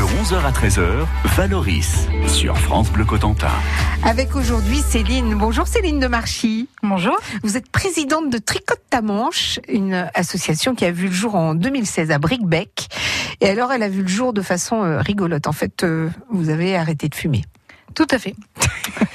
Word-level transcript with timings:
De 0.00 0.04
11h 0.06 0.46
à 0.46 0.50
13h, 0.50 1.06
Valoris 1.36 2.08
sur 2.26 2.56
France 2.56 2.90
Bleu 2.90 3.04
Cotentin. 3.04 3.52
Avec 4.02 4.34
aujourd'hui 4.34 4.78
Céline. 4.78 5.34
Bonjour 5.34 5.66
Céline 5.66 6.00
de 6.00 6.06
Marchy. 6.06 6.70
Bonjour. 6.82 7.18
Vous 7.42 7.58
êtes 7.58 7.68
présidente 7.70 8.30
de 8.30 8.38
Tricote 8.38 8.80
ta 8.88 9.02
manche, 9.02 9.60
une 9.68 10.08
association 10.14 10.74
qui 10.74 10.86
a 10.86 10.90
vu 10.90 11.08
le 11.08 11.12
jour 11.12 11.34
en 11.34 11.54
2016 11.54 12.12
à 12.12 12.18
Bricbec. 12.18 12.88
Et 13.42 13.50
alors 13.50 13.74
elle 13.74 13.82
a 13.82 13.90
vu 13.90 14.00
le 14.00 14.08
jour 14.08 14.32
de 14.32 14.40
façon 14.40 14.82
euh, 14.82 15.02
rigolote. 15.02 15.46
En 15.46 15.52
fait, 15.52 15.84
euh, 15.84 16.08
vous 16.30 16.48
avez 16.48 16.78
arrêté 16.78 17.10
de 17.10 17.14
fumer. 17.14 17.44
Tout 17.94 18.06
à 18.10 18.18
fait. 18.18 18.34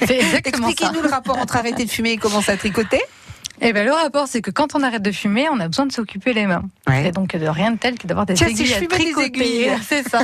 Expliquez-nous 0.44 1.02
le 1.02 1.08
rapport 1.08 1.36
entre 1.38 1.56
arrêter 1.56 1.84
de 1.84 1.90
fumer 1.90 2.12
et 2.12 2.16
commencer 2.16 2.52
à 2.52 2.56
tricoter. 2.56 3.02
Eh 3.62 3.72
ben, 3.72 3.84
le 3.86 3.92
rapport, 3.92 4.28
c'est 4.28 4.42
que 4.42 4.50
quand 4.50 4.74
on 4.74 4.82
arrête 4.82 5.02
de 5.02 5.10
fumer, 5.12 5.46
on 5.50 5.58
a 5.60 5.66
besoin 5.68 5.86
de 5.86 5.92
s'occuper 5.92 6.32
les 6.34 6.46
mains. 6.46 6.62
Ouais. 6.86 7.08
Et 7.08 7.10
donc, 7.10 7.34
de 7.34 7.46
rien 7.46 7.70
de 7.72 7.78
tel 7.78 7.98
que 7.98 8.06
d'avoir 8.06 8.26
des 8.26 8.34
Tiens, 8.34 8.48
si 8.48 8.52
aiguilles 8.52 8.66
je 8.66 8.74
à 8.74 8.76
fumais 8.78 8.88
des 8.88 9.12
tricoter. 9.12 9.26
aiguilles. 9.26 9.70
C'est 9.82 10.08
ça. 10.08 10.20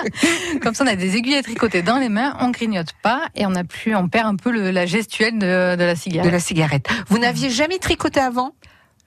Comme 0.62 0.74
ça, 0.74 0.84
on 0.84 0.86
a 0.86 0.96
des 0.96 1.16
aiguilles 1.16 1.36
à 1.36 1.42
tricoter 1.42 1.82
dans 1.82 1.98
les 1.98 2.08
mains, 2.08 2.36
on 2.40 2.50
grignote 2.50 2.92
pas 3.02 3.22
et 3.34 3.46
on 3.46 3.54
a 3.54 3.64
plus, 3.64 3.94
on 3.94 4.08
perd 4.08 4.26
un 4.26 4.36
peu 4.36 4.50
le- 4.50 4.70
la 4.70 4.86
gestuelle 4.86 5.38
de, 5.38 5.76
de 5.76 5.84
la 5.84 5.94
De 5.94 5.98
cigarette. 5.98 6.32
la 6.32 6.40
cigarette. 6.40 6.88
Vous 7.08 7.18
n'aviez 7.18 7.50
jamais 7.50 7.78
tricoté 7.78 8.20
avant? 8.20 8.52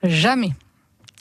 Jamais. 0.02 0.50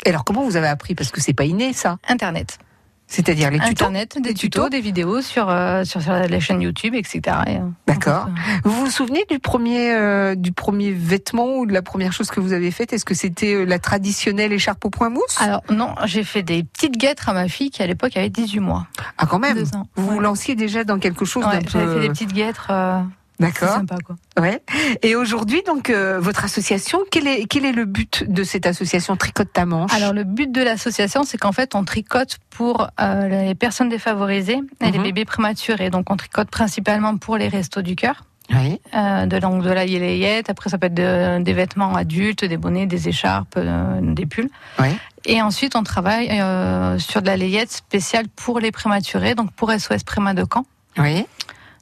Et 0.06 0.10
alors 0.10 0.24
comment 0.24 0.44
vous 0.44 0.56
avez 0.56 0.68
appris? 0.68 0.94
Parce 0.94 1.10
que 1.12 1.22
c'est 1.22 1.34
pas 1.34 1.46
inné 1.46 1.74
ça. 1.74 1.98
Internet. 2.08 2.60
C'est-à-dire 3.08 3.52
les 3.52 3.60
tutos. 3.60 3.70
Internet, 3.86 4.16
des, 4.16 4.22
Des 4.30 4.34
tutos, 4.34 4.62
tutos 4.64 4.70
des 4.70 4.82
vidéos 4.82 5.22
sur, 5.22 5.48
euh, 5.50 5.84
sur, 5.84 6.02
sur 6.02 6.14
les 6.14 6.40
chaînes 6.40 6.62
YouTube, 6.62 6.96
etc. 6.96 7.22
Et, 7.48 7.58
euh, 7.58 7.60
D'accord. 7.86 8.26
donc, 8.26 8.36
Vous 8.64 8.72
vous 8.72 8.90
souvenez 8.90 9.24
du 9.30 9.38
premier 9.40 9.94
euh, 9.94 10.34
du 10.36 10.52
premier 10.52 10.92
vêtement 10.92 11.58
ou 11.58 11.66
de 11.68 11.74
la 11.74 11.84
première 11.84 12.14
chose 12.14 12.32
que 12.32 12.40
vous 12.40 12.52
avez 12.52 12.72
faite? 12.72 12.94
Est-ce 12.94 13.06
que 13.06 13.14
c'était 13.14 13.54
euh, 13.54 13.64
la 13.66 13.78
traditionnelle 13.80 14.52
écharpe 14.54 14.84
au 14.86 14.90
point 14.90 15.10
mousse? 15.10 15.40
Alors, 15.40 15.62
non, 15.70 15.94
j'ai 16.06 16.24
fait 16.24 16.42
des 16.44 16.64
petites 16.64 16.98
guêtres 16.98 17.30
à 17.30 17.34
ma 17.34 17.48
fille 17.48 17.70
qui, 17.70 17.84
à 17.84 17.88
l'époque, 17.88 18.18
avait 18.18 18.30
18 18.32 18.60
mois. 18.60 18.88
Ah 19.20 19.28
quand 19.28 19.40
même. 19.40 19.58
Vous 19.96 20.08
vous 20.10 20.16
Ouais. 20.18 20.24
lanciez 20.24 20.56
déjà 20.56 20.84
dans 20.84 20.98
quelque 21.00 21.26
chose 21.26 21.46
Ouais, 21.46 21.60
d'un 21.60 21.68
j'avais 21.70 21.94
fait 21.94 22.00
des 22.02 22.10
petites 22.10 22.34
guêtres. 22.34 22.68
euh, 22.72 23.02
c'est 23.40 23.46
D'accord. 23.46 23.70
sympa, 23.70 23.98
quoi. 24.06 24.16
Ouais. 24.42 24.62
Et 25.02 25.16
aujourd'hui 25.16 25.62
donc 25.66 25.90
euh, 25.90 26.20
votre 26.20 26.44
association, 26.46 27.00
quel 27.12 27.28
est 27.28 27.46
quel 27.46 27.66
est 27.66 27.72
le 27.72 27.86
but 27.86 28.24
de 28.28 28.44
cette 28.44 28.66
association 28.66 29.16
Tricote 29.16 29.52
ta 29.54 29.66
manche? 29.66 29.94
Alors 29.94 30.14
le 30.14 30.24
but 30.24 30.52
de 30.52 30.62
l'association, 30.62 31.24
c'est 31.24 31.38
qu'en 31.38 31.52
fait, 31.52 31.76
on 31.76 31.84
tricote 31.84 32.38
pour 32.50 32.88
euh, 33.02 33.28
les 33.48 33.56
personnes 33.56 33.90
défavorisées 33.90 34.62
et 34.82 34.92
les 34.92 34.98
Mhm. 34.98 35.04
bébés 35.04 35.26
prématurés. 35.26 35.90
Donc 35.90 36.10
on 36.12 36.18
tricote 36.18 36.50
principalement 36.50 37.18
pour 37.18 37.38
les 37.38 37.48
restos 37.48 37.82
du 37.82 37.96
cœur, 37.96 38.24
Oui. 38.52 38.80
euh, 38.96 39.26
de 39.26 39.38
l'angle 39.38 39.66
de 39.66 39.72
la 39.72 39.86
yélayette. 39.86 40.50
Après, 40.50 40.70
ça 40.70 40.78
peut 40.78 40.88
être 40.88 40.94
de- 40.94 41.44
des 41.44 41.54
vêtements 41.54 41.96
adultes, 41.96 42.46
des 42.46 42.58
bonnets, 42.58 42.86
des 42.86 43.08
écharpes, 43.10 43.56
euh, 43.58 44.00
des 44.02 44.26
pulls. 44.26 44.50
Oui. 44.80 44.90
Et 45.26 45.42
ensuite, 45.42 45.76
on 45.76 45.84
travaille 45.84 46.30
euh, 46.40 47.00
sur 47.00 47.22
de 47.22 47.28
la 47.28 47.36
layette 47.38 47.72
spéciale 47.72 48.28
pour 48.36 48.60
les 48.60 48.72
prématurés, 48.72 49.34
donc 49.36 49.52
pour 49.54 49.72
SOS 49.72 50.04
Préma 50.04 50.34
de 50.36 50.46
Caen. 50.52 50.66
Oui. 50.98 51.26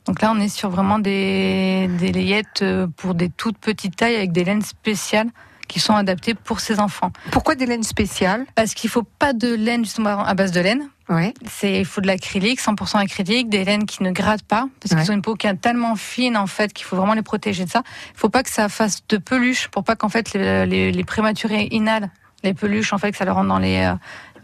Donc 0.05 0.21
là, 0.21 0.31
on 0.35 0.39
est 0.39 0.49
sur 0.49 0.69
vraiment 0.69 0.99
des, 0.99 1.89
des 1.99 2.11
layettes 2.11 2.61
euh, 2.61 2.87
pour 2.97 3.15
des 3.15 3.29
toutes 3.29 3.57
petites 3.57 3.95
tailles 3.95 4.15
avec 4.15 4.31
des 4.31 4.43
laines 4.43 4.61
spéciales 4.61 5.29
qui 5.69 5.79
sont 5.79 5.95
adaptées 5.95 6.33
pour 6.33 6.59
ces 6.59 6.79
enfants. 6.79 7.11
Pourquoi 7.31 7.55
des 7.55 7.65
laines 7.65 7.83
spéciales? 7.83 8.45
Parce 8.53 8.73
qu'il 8.73 8.89
faut 8.89 9.03
pas 9.03 9.31
de 9.33 9.53
laine 9.55 9.85
justement 9.85 10.23
à 10.23 10.33
base 10.33 10.51
de 10.51 10.59
laine. 10.59 10.89
Oui. 11.09 11.33
C'est 11.49 11.79
il 11.79 11.85
faut 11.85 12.01
de 12.01 12.07
l'acrylique, 12.07 12.59
100% 12.61 12.97
acrylique, 12.97 13.49
des 13.49 13.63
laines 13.63 13.85
qui 13.85 14.03
ne 14.03 14.11
grattent 14.11 14.43
pas 14.43 14.67
parce 14.81 14.93
Ouais. 14.93 15.01
qu'ils 15.01 15.11
ont 15.11 15.15
une 15.15 15.21
peau 15.21 15.35
qui 15.35 15.47
est 15.47 15.55
tellement 15.55 15.95
fine 15.95 16.37
en 16.37 16.47
fait 16.47 16.73
qu'il 16.73 16.85
faut 16.85 16.95
vraiment 16.95 17.13
les 17.13 17.21
protéger 17.21 17.65
de 17.65 17.69
ça. 17.69 17.81
Il 18.13 18.19
faut 18.19 18.29
pas 18.29 18.43
que 18.43 18.49
ça 18.51 18.67
fasse 18.69 19.05
de 19.07 19.17
peluche 19.17 19.67
pour 19.69 19.83
pas 19.83 19.95
qu'en 19.95 20.09
fait 20.09 20.33
les, 20.33 20.65
les, 20.65 20.91
les 20.91 21.03
prématurés 21.03 21.67
inhalent 21.71 22.09
les 22.43 22.53
peluches 22.53 22.93
en 22.93 22.97
fait 22.97 23.11
que 23.11 23.17
ça 23.17 23.25
leur 23.25 23.35
rentre 23.35 23.47
dans 23.49 23.59
les 23.59 23.77
euh, 23.85 23.93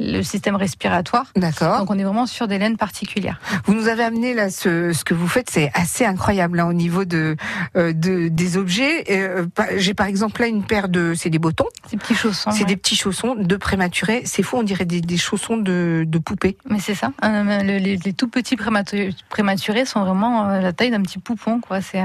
le 0.02 0.23
système 0.23 0.55
respiratoire. 0.55 1.25
D'accord. 1.36 1.80
Donc 1.80 1.92
on 1.92 2.00
est 2.00 2.03
vraiment 2.06 2.25
sur 2.25 2.47
des 2.47 2.58
laines 2.58 2.78
particulières. 2.78 3.38
Vous 3.66 3.73
nous 3.73 3.89
avez 3.89 4.03
amené 4.03 4.33
là 4.33 4.50
ce, 4.50 4.94
ce 4.94 5.03
que 5.03 5.14
vous 5.14 5.28
faites, 5.28 5.50
c'est 5.50 5.69
assez 5.73 6.06
incroyable 6.06 6.56
là 6.58 6.67
au 6.67 6.72
niveau 6.73 7.03
de, 7.03 7.36
euh, 7.75 7.91
de 7.91 8.30
des 8.30 8.56
objets. 8.56 9.03
Euh, 9.09 9.45
J'ai 9.75 9.94
par 9.94 10.08
exemple 10.08 10.39
là 10.39 10.47
une 10.47 10.64
paire 10.64 10.88
de, 10.88 11.14
c'est 11.16 11.29
des 11.29 11.38
bottons, 11.40 11.66
Ces 11.90 11.97
petits 11.97 12.16
chaussons. 12.16 12.51
c'est 12.51 12.62
ouais. 12.62 12.66
des 12.66 12.78
petits 12.78 12.96
chaussons 12.96 13.35
de 13.35 13.56
prématurés. 13.57 14.22
C'est 14.24 14.41
fou, 14.41 14.56
on 14.56 14.63
dirait 14.63 14.85
des, 14.85 15.01
des 15.01 15.18
chaussons 15.18 15.57
de, 15.57 16.06
de 16.07 16.18
poupée. 16.18 16.57
Mais 16.69 16.79
c'est 16.79 16.95
ça. 16.95 17.12
Euh, 17.25 17.62
le- 17.63 17.78
les, 17.79 17.97
les 17.97 18.13
tout 18.13 18.29
petits 18.29 18.56
prématu- 18.56 19.13
prématurés 19.28 19.84
sont 19.84 20.06
vraiment 20.06 20.47
la 20.47 20.72
taille 20.72 20.91
d'un 20.91 21.01
petit 21.01 21.19
poupon 21.19 21.59
quoi. 21.59 21.81
C'est 21.81 22.00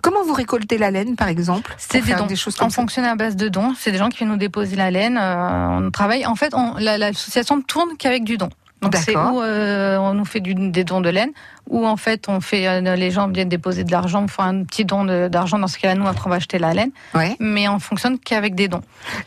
Comment 0.00 0.24
vous 0.24 0.32
récoltez 0.34 0.78
la 0.78 0.90
laine 0.90 1.16
par 1.16 1.28
exemple 1.28 1.74
C'est 1.78 2.00
des 2.04 2.14
dons. 2.14 2.26
des 2.26 2.36
choses 2.36 2.56
on 2.60 2.70
fonctionne 2.70 3.04
à 3.04 3.14
base 3.16 3.36
de 3.36 3.48
dons. 3.48 3.74
C'est 3.78 3.92
des 3.92 3.98
gens 3.98 4.08
qui 4.08 4.18
viennent 4.18 4.30
nous 4.30 4.36
déposer 4.36 4.76
la 4.76 4.90
laine. 4.90 5.18
euh, 5.20 5.68
on 5.86 5.90
travaille. 5.90 6.24
En 6.26 6.34
fait, 6.36 6.54
on- 6.54 6.74
la- 6.78 6.98
l'association 6.98 7.56
ne 7.56 7.62
tourne 7.62 7.90
qu'avec 7.98 8.24
du 8.24 8.36
don. 8.38 8.48
Donc 8.80 8.96
c'est 8.96 9.16
où 9.16 9.40
euh, 9.40 9.96
on 9.98 10.12
nous 10.14 10.24
fait 10.24 10.40
du- 10.40 10.54
des 10.56 10.82
dons 10.82 11.00
de 11.00 11.08
laine, 11.08 11.30
ou 11.70 11.86
en 11.86 11.96
fait 11.96 12.24
on 12.28 12.40
fait 12.40 12.66
euh, 12.66 12.96
les 12.96 13.12
gens 13.12 13.28
viennent 13.28 13.48
déposer 13.48 13.84
de 13.84 13.92
l'argent, 13.92 14.24
on 14.24 14.26
fait 14.26 14.42
un 14.42 14.64
petit 14.64 14.84
don 14.84 15.04
d'argent. 15.28 15.56
Dans 15.60 15.68
ce 15.68 15.78
cas-là, 15.78 15.94
nous 15.94 16.08
après 16.08 16.26
on 16.26 16.30
va 16.30 16.36
acheter 16.36 16.58
la 16.58 16.74
laine, 16.74 16.90
Ouais. 17.14 17.36
mais 17.38 17.68
on 17.68 17.78
fonctionne 17.78 18.18
qu'avec 18.18 18.56
des 18.56 18.66
dons. 18.66 18.80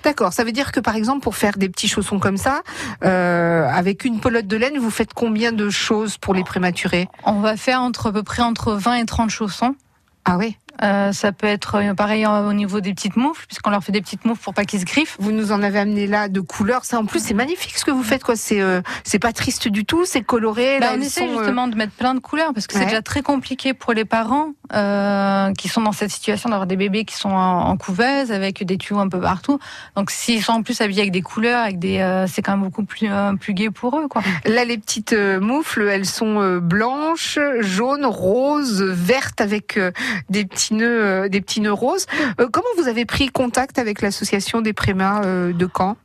D'accord. 0.04 0.34
Ça 0.34 0.44
veut 0.44 0.52
dire 0.52 0.74
que 0.74 0.82
par 0.82 0.98
exemple 0.98 1.22
pour 1.22 1.38
faire 1.38 1.58
des 1.58 1.70
petits 1.70 1.88
chaussons 1.88 2.20
comme 2.20 2.36
ça, 2.36 2.64
euh, 3.06 3.66
avec 3.70 4.04
une 4.04 4.20
pelote 4.20 4.48
de 4.48 4.58
laine, 4.58 4.78
vous 4.78 4.90
faites 4.90 5.14
combien 5.14 5.54
de 5.54 5.70
choses 5.70 6.18
pour 6.18 6.34
les 6.34 6.44
prématurés 6.44 7.08
On 7.24 7.40
va 7.40 7.56
faire 7.56 7.80
entre 7.82 8.08
à 8.08 8.12
peu 8.12 8.24
près 8.24 8.42
entre 8.42 8.74
20 8.74 8.96
et 8.96 9.06
30 9.06 9.30
chaussons. 9.30 9.76
Ah 10.26 10.38
oui. 10.38 10.58
Euh, 10.84 11.12
ça 11.12 11.32
peut 11.32 11.48
être 11.48 11.76
euh, 11.76 11.94
pareil 11.94 12.26
au 12.26 12.54
niveau 12.54 12.82
des 12.82 12.94
petites 12.94 13.16
moufles, 13.16 13.46
puisqu'on 13.48 13.70
leur 13.70 13.84
fait 13.84 13.92
des 13.92 14.02
petites 14.02 14.26
moufles 14.26 14.42
pour 14.44 14.54
pas 14.54 14.66
qu'ils 14.66 14.80
se 14.82 14.86
griffent. 14.86 15.16
Vous 15.20 15.32
nous 15.32 15.52
en 15.52 15.62
avez 15.64 15.80
amené 15.80 16.08
là 16.08 16.28
de 16.28 16.40
couleurs. 16.42 16.86
Ça 16.86 17.00
en 17.00 17.06
plus 17.06 17.20
c'est 17.24 17.34
magnifique 17.34 17.78
ce 17.78 17.86
que 17.86 17.92
vous 17.92 18.04
faites 18.04 18.24
quoi. 18.24 18.36
C'est 18.36 18.62
euh, 18.62 18.82
c'est 19.04 19.20
pas 19.20 19.34
triste 19.34 19.68
du 19.68 19.86
tout. 19.86 20.06
C'est 20.06 20.22
coloré. 20.22 20.80
Bah, 20.80 20.88
là, 20.88 20.94
on 20.98 21.02
essaie 21.02 21.22
sont, 21.22 21.34
euh, 21.34 21.38
justement 21.38 21.68
de 21.68 21.76
mettre 21.76 21.94
plein 21.94 22.14
de 22.14 22.20
couleurs 22.20 22.54
parce 22.54 22.68
que 22.68 22.76
Ouais. 22.76 22.82
c'est 22.82 22.88
déjà 22.88 23.02
très 23.02 23.22
compliqué 23.22 23.74
pour 23.74 23.94
les 23.94 24.06
parents 24.06 24.50
euh, 24.74 25.54
qui 25.54 25.70
sont 25.70 25.82
dans 25.82 25.92
cette 25.94 26.12
situation 26.12 26.50
d'avoir 26.50 26.68
des 26.68 26.76
bébés 26.76 27.06
qui 27.06 27.16
sont 27.16 27.30
en, 27.30 27.70
en 27.70 27.78
couveuse 27.78 28.32
avec 28.32 28.64
des 28.64 28.78
tuyaux 28.78 29.00
un 29.00 29.08
peu 29.10 29.20
partout. 29.20 29.60
Donc 29.96 30.12
s'ils 30.12 30.44
sont 30.44 30.54
en 30.54 30.64
plus 30.64 30.82
habillés 30.82 31.02
avec 31.02 31.12
des 31.14 31.22
couleurs, 31.22 31.62
avec 31.64 31.80
des, 31.80 32.00
euh, 32.00 32.28
c'est 32.28 32.42
quand 32.42 32.52
même 32.58 32.66
beaucoup 32.66 32.84
plus 32.84 33.08
euh, 33.10 33.34
plus 33.36 33.54
gai 33.54 33.70
pour 33.70 33.98
eux 34.00 34.08
quoi. 34.08 34.22
Là, 34.46 34.66
les 34.66 34.78
petites 34.78 35.14
moufles, 35.14 35.88
elles 35.90 36.06
sont 36.06 36.42
euh, 36.42 36.60
blanches, 36.60 37.40
jaunes, 37.62 38.06
roses, 38.06 38.82
vertes 38.84 39.40
avec 39.42 39.78
euh, 39.78 39.92
des 40.30 40.46
petits 40.46 40.65
nœuds, 40.74 41.04
euh, 41.04 41.30
des 41.30 41.42
petits 41.42 41.62
nœuds 41.62 41.72
roses. 41.74 42.06
Euh, 42.40 42.48
comment 42.52 42.68
vous 42.78 42.88
avez 42.88 43.06
pris 43.06 43.28
contact 43.28 43.78
avec 43.80 44.02
l'association 44.02 44.62
des 44.62 44.74
prémas 44.74 45.22
euh, 45.24 45.54
de 45.54 45.70
Caen? 45.76 45.98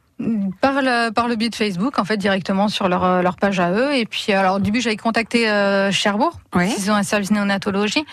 Par 0.61 0.83
le, 0.83 1.09
par 1.13 1.29
le 1.29 1.37
biais 1.37 1.49
de 1.49 1.55
Facebook, 1.55 1.99
en 1.99 2.05
fait, 2.05 2.19
directement 2.19 2.69
sur 2.69 2.91
leur, 2.91 3.23
leur 3.23 3.37
page 3.37 3.59
à 3.59 3.71
eux. 3.73 3.95
Et 3.95 4.05
puis, 4.05 4.33
alors, 4.35 4.57
au 4.57 4.59
début, 4.59 4.83
j'avais 4.83 4.99
contacté 4.99 5.49
euh, 5.49 5.91
Cherbourg, 5.91 6.39
Oui. 6.55 6.71
ils 6.79 6.91
ont 6.91 6.95
un 6.95 7.03
service 7.03 7.31
néonatologie. 7.31 8.05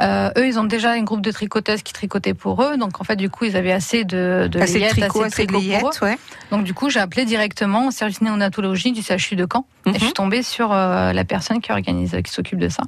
Euh, 0.00 0.30
eux, 0.38 0.46
ils 0.46 0.58
ont 0.58 0.64
déjà 0.64 0.92
un 0.92 1.02
groupe 1.02 1.20
de 1.20 1.30
tricoteuses 1.30 1.82
qui 1.82 1.92
tricotaient 1.92 2.34
pour 2.34 2.62
eux. 2.62 2.76
Donc, 2.76 3.00
en 3.00 3.04
fait, 3.04 3.16
du 3.16 3.28
coup, 3.30 3.44
ils 3.44 3.56
avaient 3.56 3.72
assez 3.72 4.04
de, 4.04 4.48
de 4.50 4.58
Assez 4.60 4.74
de 4.74 4.78
layettes, 4.78 4.90
tricot, 4.98 5.22
assez 5.22 5.46
de 5.46 5.52
de 5.52 5.52
tricot 5.52 5.52
pour 5.52 5.60
eux. 5.60 5.68
layettes, 5.68 6.00
ouais. 6.02 6.18
Donc 6.50 6.64
du 6.64 6.74
coup, 6.74 6.90
j'ai 6.90 6.98
appelé 7.00 7.24
directement 7.24 7.86
au 7.86 7.90
service 7.92 8.20
néonatologie 8.22 8.90
du 8.92 9.02
CHU 9.02 9.36
de 9.36 9.46
Caen 9.50 9.66
et 9.86 9.90
je 9.90 9.94
Mhm. 9.94 10.00
suis 10.00 10.12
tombée 10.12 10.42
sur 10.42 10.72
euh, 10.72 11.12
la 11.12 11.24
personne 11.24 11.60
qui 11.60 11.70
organise, 11.70 12.16
qui 12.24 12.32
s'occupe 12.32 12.58
de 12.58 12.68
ça. 12.68 12.82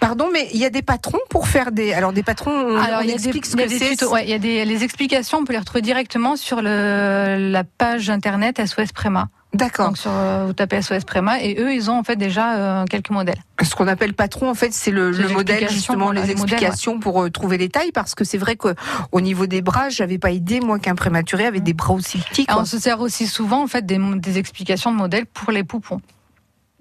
Pardon, 0.00 0.28
mais 0.32 0.48
il 0.54 0.58
y 0.58 0.64
a 0.64 0.70
des 0.70 0.80
patrons 0.82 1.18
pour 1.28 1.46
faire 1.48 1.72
des. 1.72 1.92
Alors 1.92 2.12
des 2.14 2.22
patrons, 2.22 2.50
on, 2.52 2.76
Alors 2.76 3.00
on 3.00 3.02
il 3.02 3.10
y 3.10 3.12
a 3.12 3.16
des, 3.16 3.24
explique 3.28 3.44
ce 3.46 3.56
que 3.56 3.68
c'est. 3.68 4.04
ouais, 4.06 4.24
il 4.24 4.30
y 4.30 4.34
a 4.34 4.38
des 4.38 4.64
les 4.64 4.82
explications, 4.84 5.38
on 5.38 5.44
peut 5.44 5.52
les 5.52 5.58
retrouver 5.58 5.82
directement 5.82 6.36
sur 6.36 6.62
le, 6.62 7.50
la 7.50 7.64
page 7.64 8.08
internet 8.08 8.60
SOS 8.64 8.92
Préma. 8.92 9.28
D'accord. 9.54 9.88
Donc 9.88 9.98
sur 9.98 10.10
euh, 10.10 10.46
vous 10.46 10.52
tapez 10.54 10.80
SOS 10.80 11.04
Préma 11.04 11.42
et 11.42 11.60
eux 11.60 11.74
ils 11.74 11.90
ont 11.90 11.98
en 11.98 12.02
fait 12.02 12.16
déjà 12.16 12.54
euh, 12.54 12.84
quelques 12.86 13.10
modèles. 13.10 13.42
Ce 13.62 13.74
qu'on 13.74 13.86
appelle 13.86 14.14
patron, 14.14 14.50
en 14.50 14.54
fait, 14.54 14.72
c'est 14.72 14.90
le, 14.90 15.12
modèle 15.28 15.68
justement, 15.70 16.06
voilà, 16.06 16.22
les 16.22 16.28
les 16.28 16.34
modèles, 16.34 16.54
explications 16.54 16.98
pour 16.98 17.22
euh, 17.22 17.30
trouver 17.30 17.58
les 17.58 17.68
tailles, 17.68 17.92
parce 17.92 18.14
que 18.14 18.24
c'est 18.24 18.38
vrai 18.38 18.56
que 18.56 18.74
au 19.12 19.20
niveau 19.20 19.46
des 19.46 19.62
bras, 19.62 19.88
j'avais 19.88 20.18
pas 20.18 20.30
idée 20.30 20.60
moi 20.60 20.78
qu'un 20.78 20.94
prématuré 20.94 21.46
avait 21.46 21.60
des 21.60 21.74
bras 21.74 21.94
aussi 21.94 22.18
petits. 22.18 22.46
On 22.48 22.64
se 22.64 22.78
sert 22.78 23.00
aussi 23.00 23.26
souvent 23.26 23.62
en 23.62 23.66
fait 23.66 23.86
des, 23.86 23.98
des 24.16 24.38
explications 24.38 24.90
de 24.90 24.96
modèles 24.96 25.26
pour 25.26 25.52
les 25.52 25.64
poupons. 25.64 26.00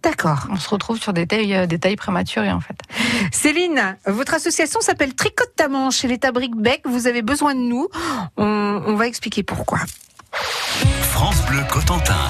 D'accord. 0.01 0.47
On 0.49 0.55
se 0.55 0.69
retrouve 0.69 0.99
sur 0.99 1.13
des 1.13 1.27
tailles 1.27 1.55
euh, 1.55 1.67
des 1.67 1.77
tailles 1.77 1.95
prématurées 1.95 2.51
en 2.51 2.59
fait. 2.59 2.77
Céline, 3.31 3.97
votre 4.07 4.33
association 4.33 4.81
s'appelle 4.81 5.13
Tricote 5.13 5.55
ta 5.55 5.67
manche 5.67 5.97
chez 5.97 6.07
l'État 6.07 6.31
Brickbeck. 6.31 6.81
Vous 6.85 7.05
avez 7.05 7.21
besoin 7.21 7.53
de 7.53 7.59
nous. 7.59 7.87
On, 8.37 8.81
on 8.87 8.95
va 8.95 9.05
expliquer 9.07 9.43
pourquoi. 9.43 9.79
France 11.01 11.45
Bleu 11.45 11.61
Cotentin. 11.69 12.29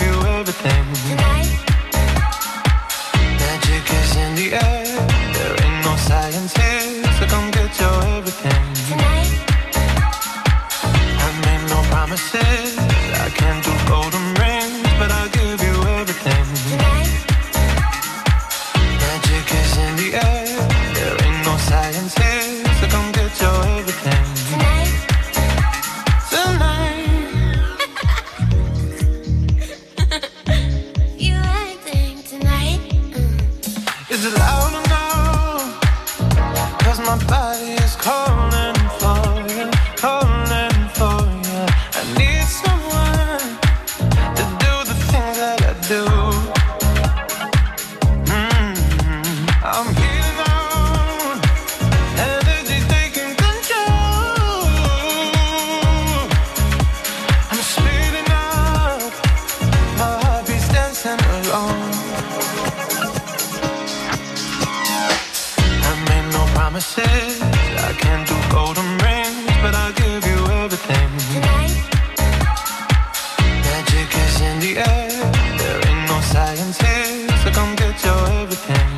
come 77.53 77.75
get 77.75 78.03
your 78.03 78.29
everything. 78.41 78.89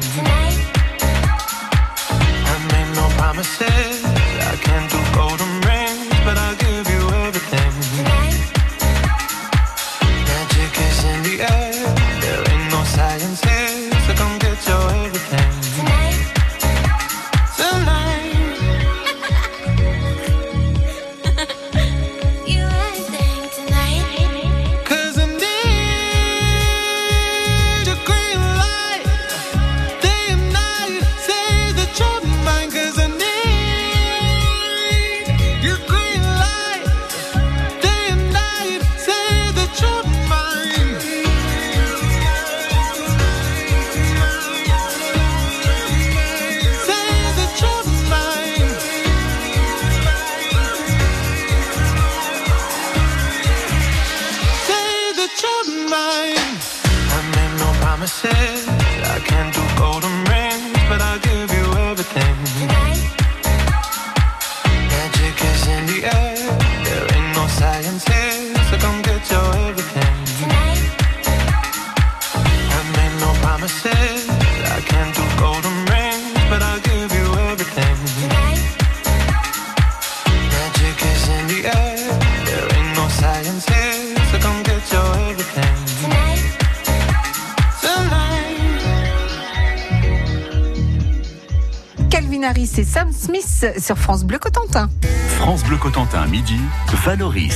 I 2.46 2.56
made 2.72 2.96
no 2.96 3.08
promises. 3.18 3.73
Et 92.75 92.84
Sam 92.84 93.12
Smith 93.14 93.68
sur 93.78 93.98
France 93.98 94.24
Bleu 94.24 94.40
Cotentin. 94.40 94.90
France 95.38 95.64
Bleu 95.64 95.78
Cotentin, 95.78 96.25
midi, 96.25 96.58
Valoris. 97.06 97.56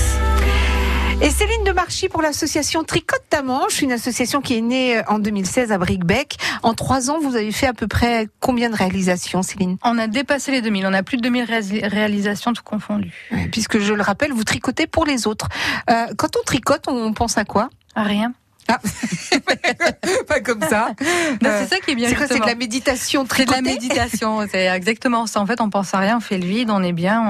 Et 1.21 1.31
Céline 1.31 1.63
de 1.65 1.71
Marchy 1.71 2.07
pour 2.07 2.21
l'association 2.21 2.83
Tricote 2.83 3.23
ta 3.29 3.41
manche, 3.41 3.81
une 3.81 3.91
association 3.91 4.41
qui 4.41 4.55
est 4.57 4.61
née 4.61 5.01
en 5.07 5.17
2016 5.17 5.71
à 5.71 5.79
Bricbec. 5.79 6.37
En 6.61 6.75
trois 6.75 7.09
ans, 7.09 7.19
vous 7.19 7.35
avez 7.35 7.51
fait 7.51 7.65
à 7.65 7.73
peu 7.73 7.87
près 7.87 8.27
combien 8.39 8.69
de 8.69 8.75
réalisations, 8.75 9.41
Céline? 9.41 9.77
On 9.83 9.97
a 9.97 10.05
dépassé 10.05 10.51
les 10.51 10.61
2000, 10.61 10.85
on 10.85 10.93
a 10.93 11.01
plus 11.01 11.17
de 11.17 11.23
2000 11.23 11.45
réalis- 11.45 11.87
réalisations 11.87 12.53
tout 12.53 12.63
confondu. 12.63 13.11
Puisque 13.51 13.79
je 13.79 13.93
le 13.93 14.03
rappelle, 14.03 14.31
vous 14.31 14.43
tricotez 14.43 14.85
pour 14.85 15.05
les 15.05 15.25
autres. 15.25 15.49
Euh, 15.89 16.05
quand 16.15 16.37
on 16.39 16.43
tricote, 16.45 16.85
on 16.87 17.11
pense 17.13 17.37
à 17.39 17.43
quoi? 17.45 17.69
Ah, 17.95 18.03
rien. 18.03 18.33
Ah. 18.69 18.79
Pas 20.27 20.39
comme 20.41 20.61
ça. 20.61 20.89
Non, 21.41 21.49
Euh, 21.49 21.59
c'est 21.63 21.75
ça 21.75 21.79
qui 21.81 21.91
est 21.91 21.95
bien 21.95 22.09
C'est 22.09 22.39
de 22.39 22.45
la 22.45 22.55
méditation 22.55 23.25
C'est 23.31 23.45
de 23.45 23.51
la 23.51 23.61
méditation, 23.61 24.45
c'est 24.49 24.65
exactement 24.67 25.27
ça. 25.27 25.39
En 25.39 25.45
fait, 25.45 25.61
on 25.61 25.69
pense 25.69 25.93
à 25.93 25.99
rien, 25.99 26.17
on 26.17 26.21
fait 26.21 26.37
le 26.37 26.45
vide, 26.45 26.69
on 26.71 26.81
est 26.83 26.93
bien, 26.93 27.21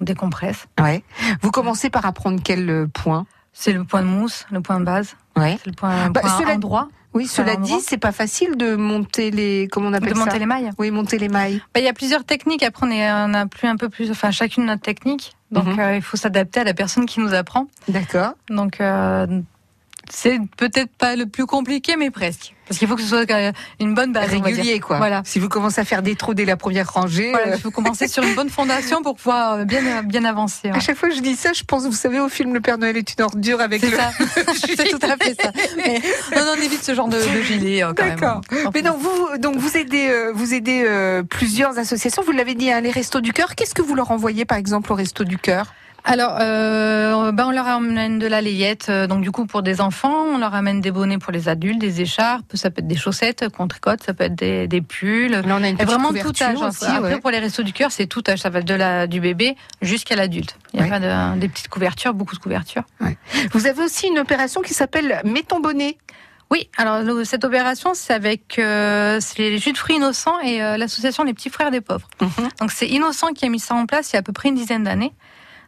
on 0.00 0.04
décompresse. 0.04 0.66
Ouais. 0.80 1.02
Vous 1.42 1.50
commencez 1.50 1.90
par 1.90 2.06
apprendre 2.06 2.40
quel 2.42 2.68
euh, 2.70 2.86
point? 2.92 3.26
C'est 3.52 3.72
le 3.72 3.84
point 3.84 4.00
de 4.02 4.06
mousse, 4.06 4.46
le 4.50 4.60
point 4.60 4.80
de 4.80 4.84
base, 4.84 5.14
Ouais. 5.36 5.58
c'est 5.62 5.70
le 5.70 5.76
point, 5.76 6.08
Bah, 6.10 6.20
point 6.22 6.38
cela- 6.38 6.54
endroit 6.54 6.88
Oui, 7.14 7.26
cela 7.26 7.52
endroit. 7.52 7.66
dit, 7.66 7.82
c'est 7.86 7.98
pas 7.98 8.12
facile 8.12 8.56
de 8.56 8.74
monter 8.76 9.30
les. 9.30 9.68
Comment 9.70 9.88
on 9.88 9.92
appelle 9.92 10.14
de 10.14 10.18
monter 10.18 10.38
les 10.38 10.46
mailles. 10.46 10.70
Oui, 10.78 10.90
monter 10.90 11.18
les 11.18 11.28
mailles. 11.28 11.60
Bah, 11.74 11.80
il 11.80 11.84
y 11.84 11.88
a 11.88 11.92
plusieurs 11.92 12.24
techniques. 12.24 12.62
Après, 12.62 12.86
on, 12.86 12.90
est, 12.90 13.10
on 13.12 13.34
a 13.34 13.46
plus 13.46 13.68
un 13.68 13.76
peu 13.76 13.88
plus, 13.90 14.10
enfin 14.10 14.30
chacune 14.30 14.64
notre 14.64 14.82
technique. 14.82 15.32
Donc, 15.50 15.66
Mhm. 15.66 15.80
euh, 15.80 15.96
il 15.96 16.02
faut 16.02 16.16
s'adapter 16.16 16.60
à 16.60 16.64
la 16.64 16.72
personne 16.72 17.04
qui 17.04 17.20
nous 17.20 17.34
apprend. 17.34 17.66
D'accord. 17.88 18.32
Donc, 18.48 18.80
euh, 18.80 19.26
c'est 20.10 20.38
peut-être 20.56 20.90
pas 20.96 21.16
le 21.16 21.26
plus 21.26 21.46
compliqué, 21.46 21.96
mais 21.96 22.10
presque. 22.10 22.54
Parce 22.68 22.78
qu'il 22.78 22.88
faut 22.88 22.96
que 22.96 23.02
ce 23.02 23.08
soit 23.08 23.30
euh, 23.30 23.52
une 23.80 23.94
bonne 23.94 24.12
base. 24.12 24.30
Régulier, 24.30 24.80
quoi. 24.80 24.96
Voilà. 24.96 25.22
Si 25.24 25.38
vous 25.38 25.48
commencez 25.48 25.80
à 25.80 25.84
faire 25.84 26.02
des 26.02 26.14
trous 26.16 26.32
dès 26.32 26.44
la 26.44 26.56
première 26.56 26.90
rangée. 26.90 27.30
Voilà, 27.30 27.52
euh, 27.52 27.56
il 27.56 27.60
faut 27.60 27.70
commencer 27.70 28.08
sur 28.08 28.22
une 28.22 28.34
bonne 28.34 28.48
fondation 28.48 29.02
pour 29.02 29.16
pouvoir 29.16 29.54
euh, 29.54 29.64
bien, 29.64 30.02
bien 30.02 30.24
avancer. 30.24 30.70
À 30.70 30.80
chaque 30.80 30.96
fois 30.96 31.08
que 31.08 31.14
je 31.14 31.20
dis 31.20 31.36
ça, 31.36 31.52
je 31.52 31.64
pense, 31.64 31.84
vous 31.84 31.92
savez, 31.92 32.20
au 32.20 32.28
film 32.28 32.54
Le 32.54 32.60
Père 32.60 32.78
Noël 32.78 32.96
est 32.96 33.14
une 33.14 33.24
ordure 33.24 33.60
avec 33.60 33.80
C'est 33.80 33.90
le. 33.90 33.96
c'est 34.76 34.88
tout 34.88 34.98
à 35.02 35.16
fait 35.22 35.36
ça. 35.40 35.50
Mais, 35.76 36.00
non, 36.34 36.44
non, 36.44 36.52
on 36.58 36.62
évite 36.62 36.82
ce 36.82 36.94
genre 36.94 37.08
de, 37.08 37.18
de 37.18 37.42
gilet 37.42 37.82
quand 37.96 38.04
même. 38.04 38.18
D'accord. 38.18 38.40
Mais 38.74 38.82
donc 38.82 38.98
vous, 38.98 39.38
donc 39.38 39.56
vous 39.56 39.76
aidez, 39.76 40.08
euh, 40.08 40.32
vous 40.34 40.54
aidez 40.54 40.84
euh, 40.86 41.22
plusieurs 41.22 41.78
associations. 41.78 42.22
Vous 42.22 42.32
l'avez 42.32 42.54
dit, 42.54 42.70
hein, 42.70 42.80
les 42.80 42.90
Restos 42.90 43.20
du 43.20 43.32
Cœur. 43.32 43.54
Qu'est-ce 43.54 43.74
que 43.74 43.82
vous 43.82 43.94
leur 43.94 44.10
envoyez, 44.10 44.44
par 44.44 44.58
exemple, 44.58 44.92
aux 44.92 44.96
Restos 44.96 45.24
du 45.24 45.38
Cœur? 45.38 45.72
Alors, 46.04 46.36
euh, 46.40 47.30
ben 47.30 47.46
on 47.46 47.50
leur 47.52 47.66
amène 47.68 48.18
de 48.18 48.26
la 48.26 48.40
layette, 48.40 48.88
euh, 48.88 49.06
donc 49.06 49.22
du 49.22 49.30
coup 49.30 49.46
pour 49.46 49.62
des 49.62 49.80
enfants, 49.80 50.24
on 50.34 50.38
leur 50.38 50.52
amène 50.54 50.80
des 50.80 50.90
bonnets 50.90 51.18
pour 51.18 51.30
les 51.32 51.48
adultes, 51.48 51.78
des 51.80 52.00
écharpes, 52.00 52.56
ça 52.56 52.70
peut 52.70 52.80
être 52.80 52.88
des 52.88 52.96
chaussettes 52.96 53.48
qu'on 53.50 53.68
tricote, 53.68 54.02
ça 54.02 54.12
peut 54.12 54.24
être 54.24 54.34
des, 54.34 54.66
des 54.66 54.80
pulls. 54.82 55.30
Là, 55.30 55.42
on 55.46 55.62
a 55.62 55.68
une 55.68 55.76
vraiment 55.76 56.12
tout 56.12 56.32
âge. 56.42 56.56
aussi, 56.60 56.84
Après 56.86 57.14
ouais. 57.14 57.20
pour 57.20 57.30
les 57.30 57.38
restos 57.38 57.62
du 57.62 57.72
cœur, 57.72 57.92
c'est 57.92 58.06
tout 58.06 58.22
âge, 58.28 58.40
ça 58.40 58.50
va 58.50 58.62
de 58.62 58.74
la 58.74 59.06
du 59.06 59.20
bébé 59.20 59.56
jusqu'à 59.80 60.16
l'adulte. 60.16 60.56
Il 60.72 60.80
n'y 60.80 60.82
a 60.82 60.84
Ouais. 60.92 61.00
pas 61.00 61.34
de, 61.34 61.38
des 61.40 61.48
petites 61.48 61.68
couvertures, 61.68 62.14
beaucoup 62.14 62.34
de 62.34 62.40
couvertures. 62.40 62.82
Vous 63.52 63.66
avez 63.68 63.82
aussi 63.84 64.08
une 64.08 64.18
opération 64.18 64.60
qui 64.60 64.74
s'appelle 64.74 65.20
Mets 65.24 65.42
ton 65.44 65.60
bonnet. 65.60 65.98
Oui, 66.50 66.68
alors 66.76 67.00
cette 67.24 67.44
opération, 67.44 67.92
c'est 67.94 68.12
avec 68.12 68.58
euh, 68.58 69.20
les 69.38 69.56
jus 69.58 69.72
de 69.72 69.78
fruits 69.78 69.96
innocents 69.96 70.38
et 70.40 70.62
euh, 70.62 70.76
l'association 70.76 71.22
Les 71.24 71.32
Petits 71.32 71.48
Frères 71.48 71.70
des 71.70 71.80
Pauvres. 71.80 72.08
Mhm. 72.20 72.48
Donc 72.60 72.72
c'est 72.72 72.88
Innocent 72.88 73.28
qui 73.28 73.46
a 73.46 73.48
mis 73.48 73.60
ça 73.60 73.74
en 73.74 73.86
place 73.86 74.10
il 74.10 74.14
y 74.14 74.16
a 74.16 74.18
à 74.18 74.22
peu 74.22 74.32
près 74.34 74.48
une 74.50 74.56
dizaine 74.56 74.82
d'années. 74.84 75.12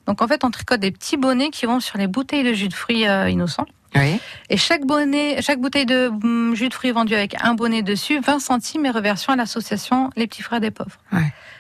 Donc 0.07 0.21
en 0.23 0.29
fait, 0.29 0.45
on 0.45 0.51
tricote 0.51 0.81
des 0.81 0.91
petits 0.91 1.17
bonnets 1.17 1.51
qui 1.51 1.67
vont 1.67 1.81
sur 1.81 1.99
les 1.99 2.07
bouteilles 2.07 2.43
de 2.45 2.53
jus 2.53 2.69
de 2.69 2.75
fruits 2.75 3.07
euh, 3.09 3.29
innocents. 3.31 3.67
Oui. 3.97 4.19
Et 4.51 4.57
chaque 4.57 4.85
bonnet, 4.85 5.41
chaque 5.41 5.61
bouteille 5.61 5.87
de 5.87 6.09
hum, 6.09 6.53
jus 6.57 6.69
de 6.69 6.75
fruits 6.75 6.91
vendue 6.91 7.15
avec 7.15 7.37
un 7.43 7.55
bonnet 7.55 7.83
dessus, 7.83 8.19
20 8.21 8.41
centimes 8.41 8.85
est 8.87 8.91
reversion 8.91 9.33
à 9.33 9.37
l'association 9.37 10.11
Les 10.17 10.27
Petits 10.27 10.43
Frères 10.43 10.61
des 10.61 10.73
Pauvres. 10.73 10.99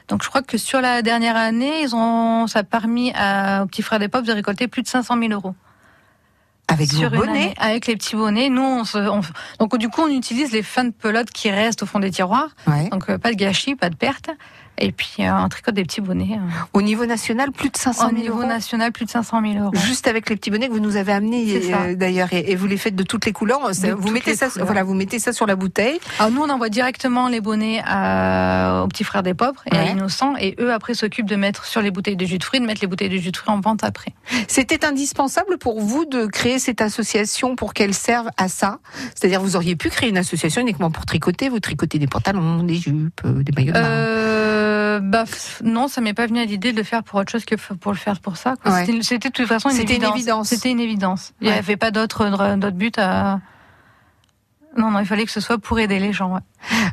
Donc 0.08 0.22
je 0.24 0.28
crois 0.28 0.42
que 0.42 0.58
sur 0.58 0.80
la 0.80 1.00
dernière 1.02 1.36
année, 1.36 1.82
ils 1.82 1.94
ont, 1.94 2.46
ça 2.48 2.58
a 2.58 2.62
permis 2.64 3.12
à, 3.14 3.62
aux 3.62 3.66
Petits 3.66 3.82
Frères 3.82 4.00
des 4.00 4.08
Pauvres 4.08 4.26
de 4.26 4.32
récolter 4.32 4.66
plus 4.68 4.82
de 4.82 4.88
500 4.88 5.16
000 5.18 5.32
euros. 5.32 5.54
Avec 6.66 6.90
vos 6.92 6.98
sur 6.98 7.10
bonnets. 7.10 7.30
année, 7.30 7.54
avec 7.58 7.86
les 7.86 7.94
petits 7.94 8.16
bonnets. 8.16 8.48
Nous, 8.48 8.62
on 8.62 8.84
se- 8.84 8.96
on- 8.98 9.20
donc 9.60 9.76
du 9.76 9.88
coup, 9.90 10.00
on 10.02 10.08
utilise 10.08 10.50
les 10.50 10.62
fins 10.62 10.84
de 10.84 10.92
pelote 10.92 11.30
qui 11.30 11.50
restent 11.50 11.82
au 11.82 11.86
fond 11.86 12.00
des 12.00 12.10
tiroirs. 12.10 12.48
Ouais. 12.66 12.88
Donc 12.88 13.10
euh, 13.10 13.18
pas 13.18 13.30
de 13.30 13.36
gâchis, 13.36 13.76
pas 13.76 13.90
de 13.90 13.96
perte. 13.96 14.30
Et 14.78 14.90
puis 14.92 15.16
euh, 15.20 15.30
on 15.36 15.48
tricote 15.48 15.74
des 15.74 15.84
petits 15.84 16.00
bonnets. 16.00 16.32
euh. 16.38 16.50
Au 16.72 16.82
niveau 16.82 17.06
national, 17.06 17.52
plus 17.52 17.70
de 17.70 17.76
500 17.76 18.06
Au 18.06 18.08
000 18.10 18.20
niveau 18.20 18.38
euros. 18.38 18.46
national, 18.46 18.90
plus 18.92 19.04
de 19.04 19.10
500 19.10 19.40
000 19.40 19.64
euros. 19.64 19.70
Juste 19.74 20.08
avec 20.08 20.28
les 20.28 20.36
petits 20.36 20.50
bonnets 20.50 20.68
que 20.68 20.72
vous 20.72 20.80
nous 20.80 20.96
avez 20.96 21.12
amenés 21.12 21.44
euh, 21.72 21.94
d'ailleurs 21.94 22.28
et, 22.32 22.50
et 22.50 22.56
vous 22.56 22.66
les 22.66 22.76
faites 22.76 22.96
de 22.96 23.02
toutes 23.04 23.26
les 23.26 23.32
couleurs. 23.32 23.70
Vous 23.96 24.10
mettez 24.10 24.34
ça, 24.34 24.48
couleurs. 24.48 24.66
voilà, 24.66 24.82
vous 24.82 24.94
mettez 24.94 25.18
ça 25.18 25.32
sur 25.32 25.46
la 25.46 25.56
bouteille. 25.56 26.00
Alors 26.18 26.32
nous, 26.32 26.42
on 26.42 26.50
envoie 26.50 26.68
directement 26.68 27.28
les 27.28 27.40
bonnets 27.40 27.82
à- 27.86 28.82
aux 28.84 28.88
petits 28.88 29.04
frères 29.04 29.22
des 29.22 29.34
pauvres 29.34 29.62
et 29.70 29.74
Ouais. 29.74 29.80
à 29.80 29.90
Innocent, 29.90 30.34
et 30.38 30.56
eux 30.60 30.72
après 30.72 30.94
s'occupent 30.94 31.28
de 31.28 31.36
mettre 31.36 31.64
sur 31.66 31.80
les 31.80 31.90
bouteilles 31.90 32.16
de 32.16 32.26
jus 32.26 32.38
de 32.38 32.44
fruits, 32.44 32.60
de 32.60 32.66
mettre 32.66 32.80
les 32.80 32.86
bouteilles 32.88 33.08
de 33.10 33.16
jus 33.18 33.30
de 33.30 33.36
fruits 33.36 33.54
en 33.54 33.60
vente 33.60 33.84
après. 33.84 34.12
C'était 34.48 34.84
indispensable 34.84 35.58
pour 35.58 35.80
vous 35.80 36.04
de 36.04 36.26
créer 36.26 36.58
cette 36.58 36.80
association 36.80 37.54
pour 37.56 37.74
qu'elle 37.74 37.94
serve 37.94 38.28
à 38.36 38.48
ça? 38.48 38.78
C'est-à-dire, 39.14 39.40
vous 39.40 39.56
auriez 39.56 39.76
pu 39.76 39.88
créer 39.90 40.08
une 40.08 40.18
association 40.18 40.60
uniquement 40.62 40.90
pour 40.90 41.06
tricoter. 41.06 41.48
Vous 41.48 41.60
tricotez 41.60 41.98
des 41.98 42.06
pantalons, 42.06 42.62
des 42.62 42.74
jupes, 42.74 43.20
euh, 43.24 43.42
des 43.42 43.52
maillots 43.52 43.72
de 43.72 43.78
bain. 43.78 43.84
Euh, 43.84 44.63
bah 45.00 45.24
f- 45.24 45.62
non, 45.62 45.88
ça 45.88 46.00
m'est 46.00 46.14
pas 46.14 46.26
venu 46.26 46.40
à 46.40 46.44
l'idée 46.44 46.72
de 46.72 46.76
le 46.76 46.82
faire 46.82 47.02
pour 47.02 47.18
autre 47.20 47.30
chose 47.32 47.44
que 47.44 47.54
pour 47.56 47.92
le 47.92 47.98
faire 47.98 48.20
pour 48.20 48.36
ça. 48.36 48.54
Ouais. 48.64 48.86
C'était- 49.02 49.28
de 49.28 49.32
toute 49.34 49.46
façon 49.46 49.68
une 49.70 49.76
évidence. 50.14 50.48
C'était 50.48 50.70
une 50.70 50.80
évidence. 50.80 51.32
Il 51.40 51.48
n'y 51.48 51.52
avait 51.58 51.76
pas 51.76 51.90
d'autre 51.90 52.28
d'autre 52.56 52.76
but 52.76 52.98
à. 52.98 53.40
Non, 54.76 54.90
non, 54.90 54.98
il 54.98 55.06
fallait 55.06 55.24
que 55.24 55.30
ce 55.30 55.40
soit 55.40 55.58
pour 55.58 55.78
aider 55.78 56.00
les 56.00 56.12
gens. 56.12 56.34
ouais. 56.34 56.40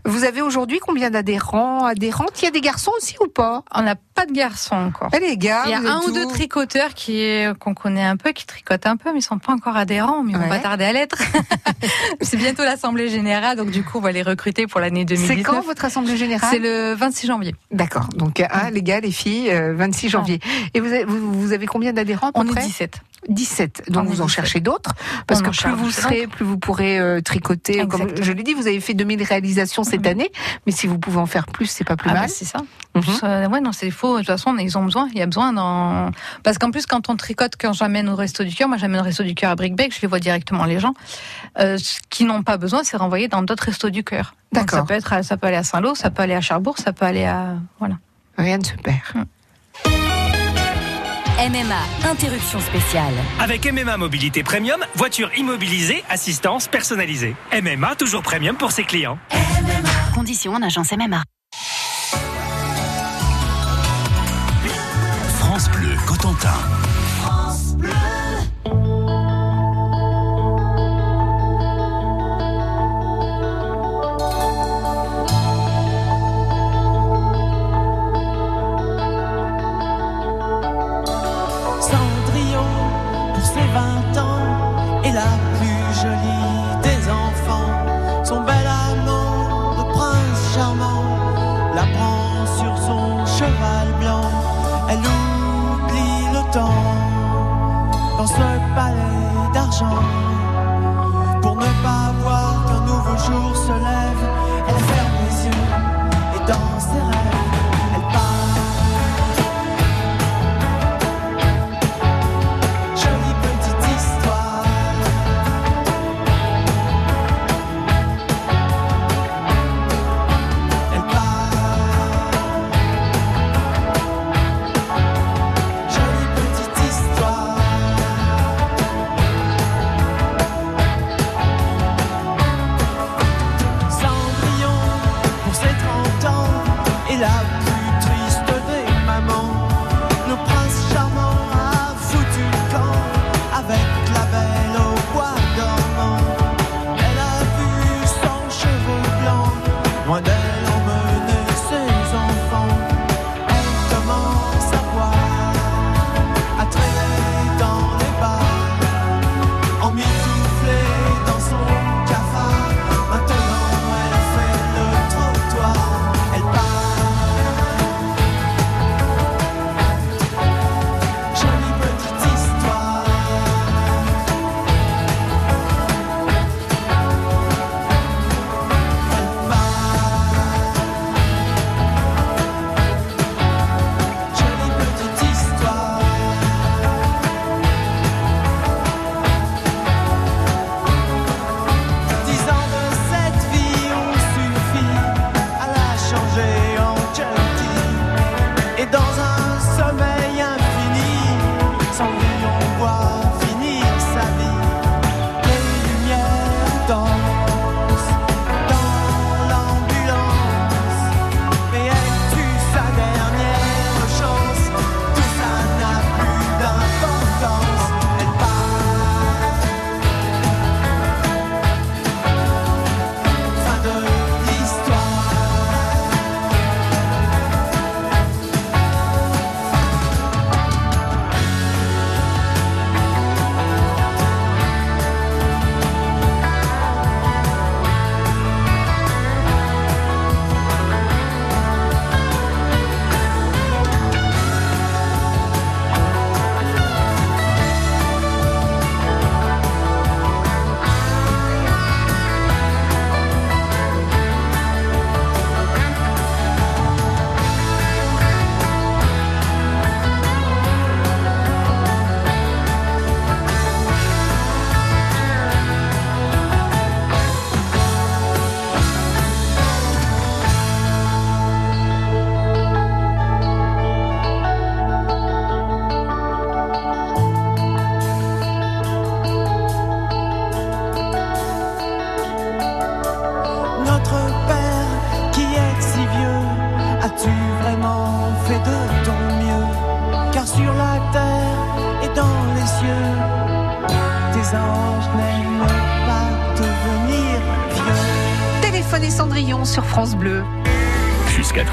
Vous 0.06 0.24
avez 0.24 0.42
aujourd'hui 0.44 0.78
combien 0.80 1.10
d'adhérents, 1.10 1.86
adhérentes? 1.86 2.40
Il 2.42 2.46
y 2.46 2.48
a 2.48 2.52
des 2.52 2.62
garçons 2.62 2.92
aussi 2.98 3.16
ou 3.24 3.28
pas? 3.28 3.64
On 3.74 3.82
n'a 3.82 3.96
pas 4.22 4.26
de 4.28 4.34
garçons 4.34 4.76
encore. 4.76 5.10
Eh 5.16 5.20
les 5.20 5.36
gars, 5.38 5.64
Il 5.66 5.72
y 5.72 5.74
a 5.74 5.80
un 5.80 6.00
ou 6.02 6.12
deux 6.12 6.28
tricoteurs 6.28 6.94
qui 6.94 7.22
est- 7.22 7.58
qu'on 7.58 7.74
connaît 7.74 8.04
un 8.04 8.18
peu, 8.18 8.32
qui 8.34 8.46
tricotent 8.46 8.86
un 8.86 8.96
peu, 8.98 9.12
mais 9.12 9.20
ils 9.20 9.24
sont 9.24 9.40
pas 9.40 9.54
encore 9.54 9.76
adhérents, 9.76 10.22
mais 10.24 10.36
on 10.36 10.40
Ouais. 10.42 10.48
va 10.50 10.60
tarder 10.60 10.84
à 10.86 10.94
l'être. 10.94 11.18
c'est 12.22 12.38
bientôt 12.38 12.64
l'assemblée 12.64 13.10
générale, 13.10 13.58
donc 13.58 13.72
du 13.72 13.84
coup 13.84 13.98
on 13.98 14.02
va 14.02 14.12
les 14.12 14.22
recruter 14.22 14.68
pour 14.68 14.80
l'année 14.80 15.02
C'est 15.10 15.16
2019. 15.16 15.44
quand 15.46 15.62
votre 15.62 15.86
assemblée 15.86 16.18
générale 16.18 16.50
C'est 16.52 16.60
le 16.60 16.94
26 16.94 17.28
janvier. 17.28 17.56
D'accord. 17.72 18.08
Donc, 18.16 18.40
hein, 18.42 18.70
les 18.72 18.84
gars, 18.84 19.00
les 19.00 19.12
filles, 19.12 19.50
euh, 19.52 19.74
26 19.76 20.10
janvier. 20.10 20.40
Et 20.74 20.80
vous 20.80 20.88
avez, 20.88 21.04
vous, 21.06 21.32
vous 21.42 21.54
avez 21.54 21.66
combien 21.66 21.92
d'adhérents 21.94 22.32
On 22.36 22.46
est 22.48 22.52
près 22.52 22.62
17. 22.62 23.02
17. 23.30 23.84
Donc 23.90 24.06
On 24.08 24.10
vous 24.10 24.22
en 24.22 24.26
17. 24.26 24.36
cherchez 24.36 24.60
d'autres 24.62 24.94
parce 25.28 25.42
On 25.42 25.44
que 25.44 25.50
plus 25.50 25.60
cherche 25.60 25.76
vous 25.76 25.92
serez, 25.92 26.26
plus 26.26 26.44
vous 26.44 26.58
pourrez 26.58 27.00
euh, 27.00 27.22
tricoter. 27.22 27.86
Comme 27.88 28.08
je 28.20 28.32
l'ai 28.32 28.42
dit, 28.44 28.54
vous 28.56 28.66
avez 28.68 28.80
fait 28.80 28.96
2000 28.96 29.22
réalisations 29.24 29.84
cette 29.84 30.02
Mhm. 30.02 30.08
année, 30.12 30.32
mais 30.66 30.72
si 30.72 30.88
vous 30.88 30.98
pouvez 30.98 31.18
en 31.20 31.28
faire 31.28 31.46
plus, 31.46 31.68
c'est 31.68 31.84
pas 31.84 31.96
plus 31.96 32.10
Ah 32.10 32.14
bah, 32.14 32.20
mal. 32.22 32.30
c'est 32.30 32.46
ça. 32.46 32.60
Mhm. 32.96 33.04
Euh, 33.24 33.48
ouais, 33.48 33.62
non, 33.62 33.72
c'est 33.74 33.92
faux. 33.92 34.11
De 34.14 34.18
toute 34.20 34.28
façon, 34.28 34.56
ils 34.58 34.78
ont 34.78 34.84
besoin. 34.84 35.08
Il 35.14 35.18
y 35.18 35.22
a 35.22 35.26
besoin 35.26 35.54
dans. 35.54 36.12
Parce 36.44 36.58
qu'en 36.58 36.72
plus, 36.72 36.86
quand 36.86 37.10
on 37.10 37.16
tricote, 37.16 37.54
quand 37.60 37.74
j'amène 37.74 38.10
au 38.10 38.16
Resto 38.16 38.44
du 38.44 38.54
Cœur, 38.54 38.68
moi 38.68 38.78
j'amène 38.78 39.00
au 39.02 39.04
Resto 39.04 39.24
du 39.24 39.34
Cœur 39.36 39.52
à 39.52 39.56
Brickbeck, 39.56 39.94
je 39.96 40.02
les 40.02 40.08
vois 40.08 40.20
directement 40.20 40.66
les 40.66 40.80
gens. 40.80 40.94
Euh, 41.60 41.78
ce 41.78 42.00
qui 42.10 42.24
n'ont 42.24 42.44
pas 42.44 42.58
besoin, 42.58 42.84
c'est 42.84 42.98
renvoyer 42.98 43.28
dans 43.28 43.42
d'autres 43.42 43.66
Restos 43.66 43.90
du 43.90 44.04
Cœur. 44.04 44.36
D'accord. 44.52 44.80
Ça 44.80 44.86
peut 44.86 44.94
être, 44.94 45.14
à- 45.14 45.24
ça 45.24 45.38
peut 45.38 45.48
aller 45.48 45.56
à 45.58 45.64
Saint-Lô, 45.64 45.96
ça 45.96 46.10
peut 46.12 46.24
aller 46.24 46.36
à 46.36 46.42
Cherbourg, 46.42 46.78
ça 46.78 46.94
peut 46.94 47.06
aller 47.06 47.26
à 47.26 47.56
voilà. 47.80 47.96
Rien 48.38 48.58
ne 48.58 48.64
se 48.64 48.74
perd. 48.74 49.26
MMA, 51.40 52.10
interruption 52.10 52.60
spéciale. 52.60 53.14
Avec 53.40 53.66
MMA 53.66 53.98
Mobilité 53.98 54.44
Premium, 54.44 54.80
voiture 54.96 55.32
immobilisée, 55.38 56.04
assistance 56.10 56.68
personnalisée. 56.68 57.36
MMA 57.52 57.96
toujours 57.96 58.22
premium 58.22 58.56
pour 58.56 58.72
ses 58.72 58.84
clients. 58.84 59.18
Conditions 60.14 60.54
en 60.54 60.62
agence 60.62 60.92
MMA. 60.92 61.24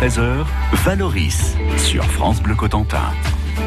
13h, 0.00 0.44
Valoris 0.84 1.56
sur 1.76 2.04
France 2.04 2.40
Bleu 2.40 2.54
Cotentin. 2.54 3.12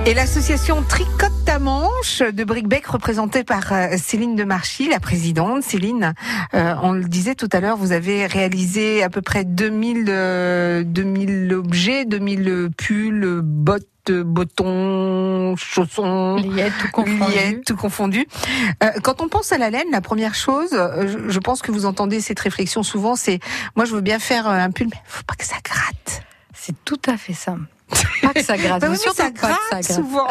Et 0.05 0.13
l'association 0.13 0.81
Tricote 0.81 1.40
ta 1.51 1.59
manche 1.59 2.21
de 2.21 2.45
Bricbec, 2.45 2.87
représentée 2.87 3.43
par 3.43 3.73
euh, 3.73 3.97
Céline 3.97 4.37
de 4.37 4.45
Marchy, 4.45 4.87
la 4.87 5.01
présidente. 5.01 5.63
Céline, 5.63 6.13
euh, 6.53 6.75
on 6.81 6.93
le 6.93 7.03
disait 7.03 7.35
tout 7.35 7.49
à 7.51 7.59
l'heure, 7.59 7.75
vous 7.75 7.91
avez 7.91 8.25
réalisé 8.25 9.03
à 9.03 9.09
peu 9.09 9.21
près 9.21 9.43
2000, 9.43 10.05
euh, 10.07 10.83
2000 10.85 11.53
objets, 11.53 12.05
2000 12.05 12.69
pulls, 12.77 13.41
bottes, 13.43 14.13
bottons, 14.13 15.57
chaussons. 15.57 16.37
Liette, 16.37 16.71
tout 16.79 16.91
confondu. 16.93 17.33
Liette, 17.33 17.65
tout 17.65 17.75
confondu. 17.75 18.25
Euh, 18.81 18.87
quand 19.03 19.19
on 19.19 19.27
pense 19.27 19.51
à 19.51 19.57
la 19.57 19.69
laine, 19.69 19.91
la 19.91 19.99
première 19.99 20.35
chose, 20.35 20.69
euh, 20.71 21.05
je, 21.05 21.29
je 21.29 21.39
pense 21.39 21.61
que 21.61 21.73
vous 21.73 21.85
entendez 21.85 22.21
cette 22.21 22.39
réflexion 22.39 22.81
souvent, 22.81 23.17
c'est 23.17 23.41
moi 23.75 23.83
je 23.83 23.93
veux 23.93 24.01
bien 24.01 24.19
faire 24.19 24.47
euh, 24.47 24.53
un 24.53 24.71
pull, 24.71 24.87
mais 24.89 25.01
faut 25.05 25.23
pas 25.23 25.35
que 25.35 25.45
ça 25.45 25.57
gratte. 25.61 26.23
C'est 26.53 26.75
tout 26.85 27.01
à 27.07 27.17
fait 27.17 27.33
ça. 27.33 27.57
Pas 28.21 28.33
que 28.33 28.43
ça 28.43 28.57
gratte. 28.57 28.81
Bah 28.81 28.87
oui, 28.89 28.97
ça 28.97 29.11
pas 29.23 29.31
gratte, 29.31 29.51
que 29.51 29.69
ça 29.69 29.81
gratte. 29.81 29.91
souvent. 29.91 30.27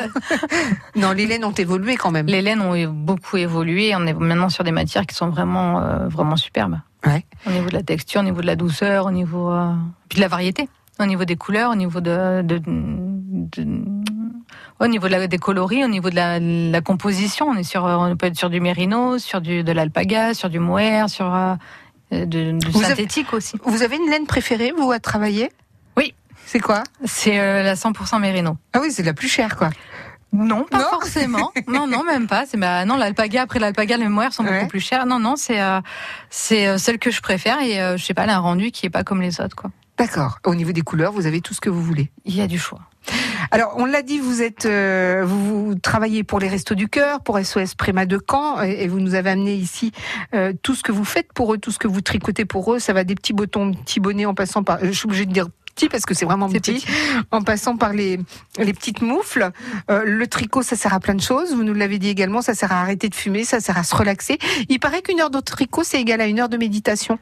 non, 0.97 1.13
les 1.13 1.27
laines 1.27 1.45
ont 1.45 1.53
évolué 1.53 1.97
quand 1.97 2.11
même. 2.11 2.27
Les 2.27 2.43
laines 2.43 2.61
ont 2.61 2.75
beaucoup 2.93 3.37
évolué. 3.37 3.93
On 3.97 4.07
est 4.07 4.13
maintenant 4.15 4.49
sur 4.49 4.65
des 4.65 4.73
matières 4.73 5.07
qui 5.07 5.15
sont 5.15 5.29
vraiment, 5.29 5.81
euh, 5.81 6.09
vraiment 6.09 6.37
superbes. 6.37 6.79
Ouais. 7.07 7.25
Au 7.47 7.51
niveau 7.51 7.69
de 7.69 7.75
la 7.75 7.83
texture, 7.83 8.21
au 8.21 8.25
niveau 8.25 8.41
de 8.43 8.47
la 8.47 8.57
douceur, 8.57 9.07
au 9.07 9.11
niveau 9.11 9.51
euh, 9.51 9.73
puis 10.09 10.17
de 10.17 10.21
la 10.23 10.29
variété, 10.29 10.69
au 10.99 11.07
niveau 11.07 11.25
des 11.25 11.37
couleurs, 11.37 11.71
au 11.71 11.75
niveau 11.77 12.01
de, 12.01 12.43
de, 12.43 12.59
de- 12.59 13.85
au 14.81 14.87
niveau 14.87 15.07
de 15.09 15.13
la, 15.13 15.27
des 15.27 15.39
coloris, 15.39 15.85
au 15.85 15.89
niveau 15.89 16.11
de 16.11 16.15
la, 16.17 16.39
la 16.41 16.81
composition. 16.81 17.47
On 17.49 17.55
est 17.57 17.63
sur, 17.63 17.87
euh, 17.87 17.97
on 17.97 18.17
peut 18.17 18.27
être 18.27 18.37
sur 18.37 18.51
du 18.51 18.61
mérino, 18.61 19.19
sur 19.19 19.41
du 19.41 19.63
de 19.63 19.73
l'alpaga, 19.73 20.35
sur 20.35 20.49
du 20.51 20.59
mohair, 20.59 21.09
sur 21.11 21.33
euh, 21.35 21.55
du 22.11 22.39
avez- 22.51 22.85
synthétique 22.87 23.33
aussi. 23.33 23.57
Vous 23.65 23.83
avez 23.83 23.97
une 23.97 24.11
laine 24.11 24.27
préférée, 24.27 24.73
vous, 24.77 24.91
à 24.91 24.99
travailler? 24.99 25.51
Oui. 25.97 26.15
C'est 26.51 26.59
quoi? 26.59 26.83
C'est 27.05 27.39
euh, 27.39 27.63
la 27.63 27.75
100% 27.75 28.19
mérino. 28.21 28.57
Ah 28.73 28.81
oui, 28.83 28.91
c'est 28.91 29.05
la 29.05 29.15
plus 29.15 29.29
chère, 29.29 29.57
quoi. 29.57 29.71
Non, 30.33 30.65
pas 30.65 30.79
Non 30.79 30.85
forcément. 30.91 31.53
non, 31.69 31.87
non, 31.87 32.03
même 32.03 32.27
pas. 32.27 32.45
C'est 32.45 32.57
bah, 32.57 32.85
non, 32.85 32.97
l'alpaga 32.97 33.43
après 33.43 33.61
l'alpaga, 33.61 33.97
les 33.97 34.09
mohair 34.09 34.33
sont 34.33 34.45
Ouais. 34.45 34.55
beaucoup 34.59 34.67
plus 34.71 34.81
chers. 34.81 35.07
Non, 35.07 35.21
non, 35.21 35.37
c'est 35.37 35.61
euh, 35.61 35.81
c'est 36.29 36.67
euh, 36.67 36.77
celle 36.77 36.99
que 36.99 37.13
je 37.13 37.21
préfère 37.21 37.61
et 37.63 37.81
euh, 37.81 37.97
je 37.97 38.05
sais 38.05 38.15
pas, 38.15 38.25
elle 38.25 38.31
a 38.31 38.37
un 38.37 38.41
rendu 38.41 38.73
qui 38.73 38.87
est 38.87 38.91
pas 38.91 39.05
comme 39.05 39.23
les 39.23 39.41
autres 39.41 39.55
quoi. 39.55 39.71
D'accord. 39.97 40.39
Au 40.45 40.55
niveau 40.57 40.73
des 40.73 40.81
couleurs, 40.81 41.13
vous 41.13 41.27
avez 41.27 41.41
tout 41.41 41.55
ce 41.55 41.61
que 41.61 41.71
vous 41.71 41.83
voulez. 41.83 42.11
Il 42.25 42.35
y 42.35 42.41
a 42.41 42.49
du 42.49 42.59
choix. 42.59 42.81
Alors, 43.53 43.75
on 43.77 43.85
l'a 43.85 44.03
dit, 44.03 44.19
vous 44.19 44.41
êtes, 44.43 44.67
euh, 44.67 45.23
vous, 45.27 45.67
vous 45.67 45.75
travaillez 45.77 46.25
pour 46.25 46.41
les 46.41 46.49
Restos 46.49 46.75
du 46.75 46.89
Cœur, 46.89 47.21
pour 47.21 47.39
SOS 47.39 47.75
Préma 47.75 48.07
de 48.07 48.19
Caen, 48.31 48.63
et, 48.63 48.85
et 48.85 48.89
vous 48.89 48.99
nous 48.99 49.15
avez 49.15 49.31
amené 49.31 49.55
ici 49.55 49.93
euh, 50.35 50.53
tout 50.63 50.75
ce 50.75 50.83
que 50.83 50.91
vous 50.93 51.05
faites 51.05 51.33
pour 51.33 51.53
eux, 51.55 51.59
tout 51.59 51.71
ce 51.71 51.79
que 51.79 51.87
vous 51.89 52.01
tricotez 52.01 52.45
pour 52.45 52.73
eux. 52.75 52.79
Ça 52.79 52.93
va 52.93 53.05
des 53.05 53.15
petits 53.15 53.33
bottons, 53.35 53.73
petits 53.73 54.01
bonnets, 54.01 54.27
en 54.27 54.35
passant 54.35 54.63
par. 54.63 54.79
Je 54.83 54.91
suis 54.93 55.07
obligée 55.07 55.27
de 55.27 55.33
dire 55.33 55.47
petit 55.81 55.89
parce 55.89 56.05
que 56.05 56.15
c'est 56.15 56.25
vraiment 56.25 56.49
petit, 56.49 56.85
en 57.31 57.43
passant 57.43 57.77
par 57.77 57.93
les 57.93 58.19
les 58.59 58.73
petites 58.73 59.03
moufles. 59.03 59.51
Euh, 59.91 60.03
le 60.05 60.27
tricot, 60.27 60.63
ça 60.63 60.77
sert 60.77 60.93
à 60.93 61.01
plein 61.01 61.15
de 61.15 61.21
choses. 61.21 61.55
Vous 61.55 61.65
nous 61.65 61.75
l'avez 61.75 61.99
dit 61.99 62.09
également, 62.09 62.43
ça 62.43 62.55
sert 62.55 62.73
à 62.73 62.81
arrêter 62.81 63.09
de 63.09 63.15
fumer, 63.15 63.45
ça 63.45 63.61
sert 63.61 63.79
à 63.79 63.83
se 63.85 63.95
relaxer. 63.95 64.39
Il 64.69 64.79
paraît 64.79 65.03
qu'une 65.03 65.21
heure 65.21 65.31
de 65.31 65.41
tricot, 65.41 65.83
c'est 65.85 66.01
égal 66.01 66.21
à 66.21 66.27
une 66.27 66.41
heure 66.41 66.49
de 66.49 66.57
méditation. 66.57 67.19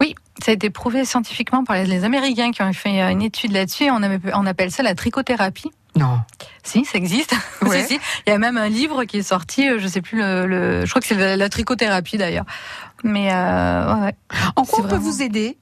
Oui, 0.00 0.16
ça 0.44 0.50
a 0.50 0.54
été 0.54 0.70
prouvé 0.70 1.04
scientifiquement 1.04 1.62
par 1.62 1.76
les, 1.76 2.04
Américains 2.04 2.50
qui 2.50 2.62
ont 2.62 2.72
fait 2.72 3.00
euh, 3.00 3.10
une 3.10 3.22
étude 3.22 3.52
là-dessus. 3.52 3.88
On, 3.90 4.46
appelle 4.46 4.72
ça 4.72 4.82
la 4.82 4.96
trichothérapie. 4.96 5.70
Non. 5.94 6.20
Si, 6.64 6.84
ça 6.84 6.98
existe. 6.98 7.34
Ouais. 7.62 7.82
Si, 7.82 7.94
si. 7.94 8.00
Il 8.26 8.30
y 8.30 8.32
a 8.32 8.38
même 8.38 8.56
un 8.56 8.68
livre 8.68 9.04
qui 9.04 9.18
est 9.18 9.22
sorti. 9.22 9.68
euh, 9.68 9.78
Je 9.78 9.86
sais 9.86 10.00
plus 10.00 10.18
le. 10.18 10.46
le- 10.46 10.84
je 10.84 10.90
crois 10.90 11.00
que 11.00 11.06
c'est 11.06 11.14
la, 11.14 11.36
la 11.36 11.48
trichothérapie 11.48 12.16
d'ailleurs. 12.18 12.46
Mais 13.04 13.32
euh, 13.32 13.94
ouais, 13.94 14.00
ouais. 14.06 14.14
En 14.56 14.64
quoi 14.64 14.84
on 14.84 14.88
peut 14.88 14.96
vous 14.96 15.22
aider? 15.22 15.56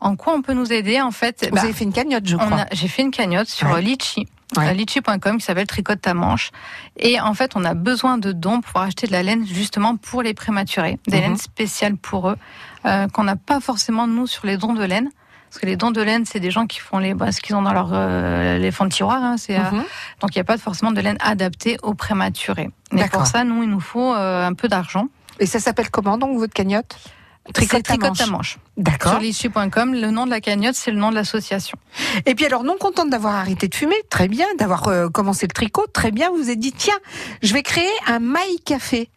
En 0.00 0.14
quoi 0.16 0.34
on 0.34 0.42
peut 0.42 0.52
nous 0.52 0.72
aider 0.72 1.00
en 1.00 1.10
fait? 1.10 1.46
Vous 1.48 1.54
Bah, 1.54 1.62
avez 1.62 1.72
fait 1.72 1.84
une 1.84 1.92
cagnotte, 1.92 2.26
je 2.28 2.36
crois. 2.36 2.66
J'ai 2.72 2.88
fait 2.88 3.02
une 3.02 3.10
cagnotte 3.10 3.48
sur 3.48 3.68
Ouais. 3.70 3.80
Litchi. 3.82 4.26
Ouais. 4.56 4.68
euh, 4.68 4.72
Litchi.com 4.72 5.38
qui 5.38 5.44
s'appelle 5.44 5.66
Tricote 5.66 6.00
ta 6.00 6.14
manche. 6.14 6.50
Et 6.96 7.18
en 7.20 7.34
fait, 7.34 7.52
on 7.56 7.64
a 7.64 7.74
besoin 7.74 8.16
de 8.18 8.30
dons 8.32 8.60
pour 8.60 8.80
acheter 8.80 9.06
de 9.06 9.12
la 9.12 9.22
laine 9.22 9.44
justement 9.46 9.96
pour 9.96 10.22
les 10.22 10.34
prématurés. 10.34 10.98
Des 11.08 11.16
Mhm. 11.16 11.22
laines 11.22 11.36
spéciales 11.36 11.96
pour 11.96 12.28
eux, 12.30 12.36
euh, 12.84 13.08
qu'on 13.08 13.24
n'a 13.24 13.36
pas 13.36 13.60
forcément 13.60 14.06
nous 14.06 14.26
sur 14.26 14.46
les 14.46 14.56
dons 14.56 14.74
de 14.74 14.84
laine. 14.84 15.08
Parce 15.48 15.60
que 15.60 15.66
les 15.66 15.76
dons 15.76 15.90
de 15.90 16.02
laine, 16.02 16.24
c'est 16.26 16.40
des 16.40 16.50
gens 16.50 16.66
qui 16.66 16.78
font 16.80 16.98
les, 16.98 17.14
bah, 17.14 17.32
ce 17.32 17.40
qu'ils 17.40 17.56
ont 17.56 17.62
dans 17.62 17.72
leur 17.72 17.90
euh, 17.92 18.58
les 18.58 18.70
fonds 18.70 18.84
de 18.84 18.90
tiroir. 18.90 19.22
Hein, 19.22 19.36
c'est, 19.38 19.56
euh, 19.58 19.62
Mhm. 19.72 19.84
donc 20.20 20.34
il 20.34 20.38
n'y 20.38 20.42
a 20.42 20.44
pas 20.44 20.58
forcément 20.58 20.92
de 20.92 21.00
laine 21.00 21.16
adaptée 21.20 21.78
aux 21.82 21.94
prématurés. 21.94 22.70
Mais 22.92 23.08
pour 23.08 23.26
ça, 23.26 23.42
nous, 23.44 23.62
il 23.62 23.70
nous 23.70 23.80
faut 23.80 24.12
un 24.12 24.52
peu 24.54 24.68
d'argent. 24.68 25.08
Et 25.40 25.46
ça 25.46 25.58
s'appelle 25.58 25.90
comment 25.90 26.18
donc 26.18 26.38
votre 26.38 26.52
cagnotte? 26.54 26.96
C'est 27.46 27.52
Tricote 27.52 27.82
ta 27.84 27.94
Tricote 27.96 28.16
ta 28.18 28.26
manche. 28.26 28.58
D'accord. 28.76 29.12
Sur 29.12 29.20
litchi.com, 29.20 29.94
le 29.94 30.10
nom 30.10 30.26
de 30.26 30.30
la 30.30 30.40
cagnotte, 30.40 30.74
c'est 30.74 30.90
le 30.90 30.98
nom 30.98 31.10
de 31.10 31.14
l'association. 31.14 31.78
Et 32.26 32.34
puis 32.34 32.44
alors, 32.44 32.62
non 32.62 32.76
contente 32.78 33.08
d'avoir 33.10 33.34
arrêté 33.36 33.68
de 33.68 33.74
fumer, 33.74 33.96
très 34.10 34.28
bien, 34.28 34.46
d'avoir 34.58 34.88
euh, 34.88 35.08
commencé 35.08 35.46
le 35.46 35.52
tricot, 35.52 35.86
très 35.92 36.10
bien, 36.10 36.28
vous 36.30 36.36
vous 36.36 36.50
êtes 36.50 36.58
dit, 36.58 36.72
tiens, 36.72 36.98
je 37.42 37.54
vais 37.54 37.62
créer 37.62 37.88
un 38.06 38.18
maï 38.18 38.60
café. 38.64 39.08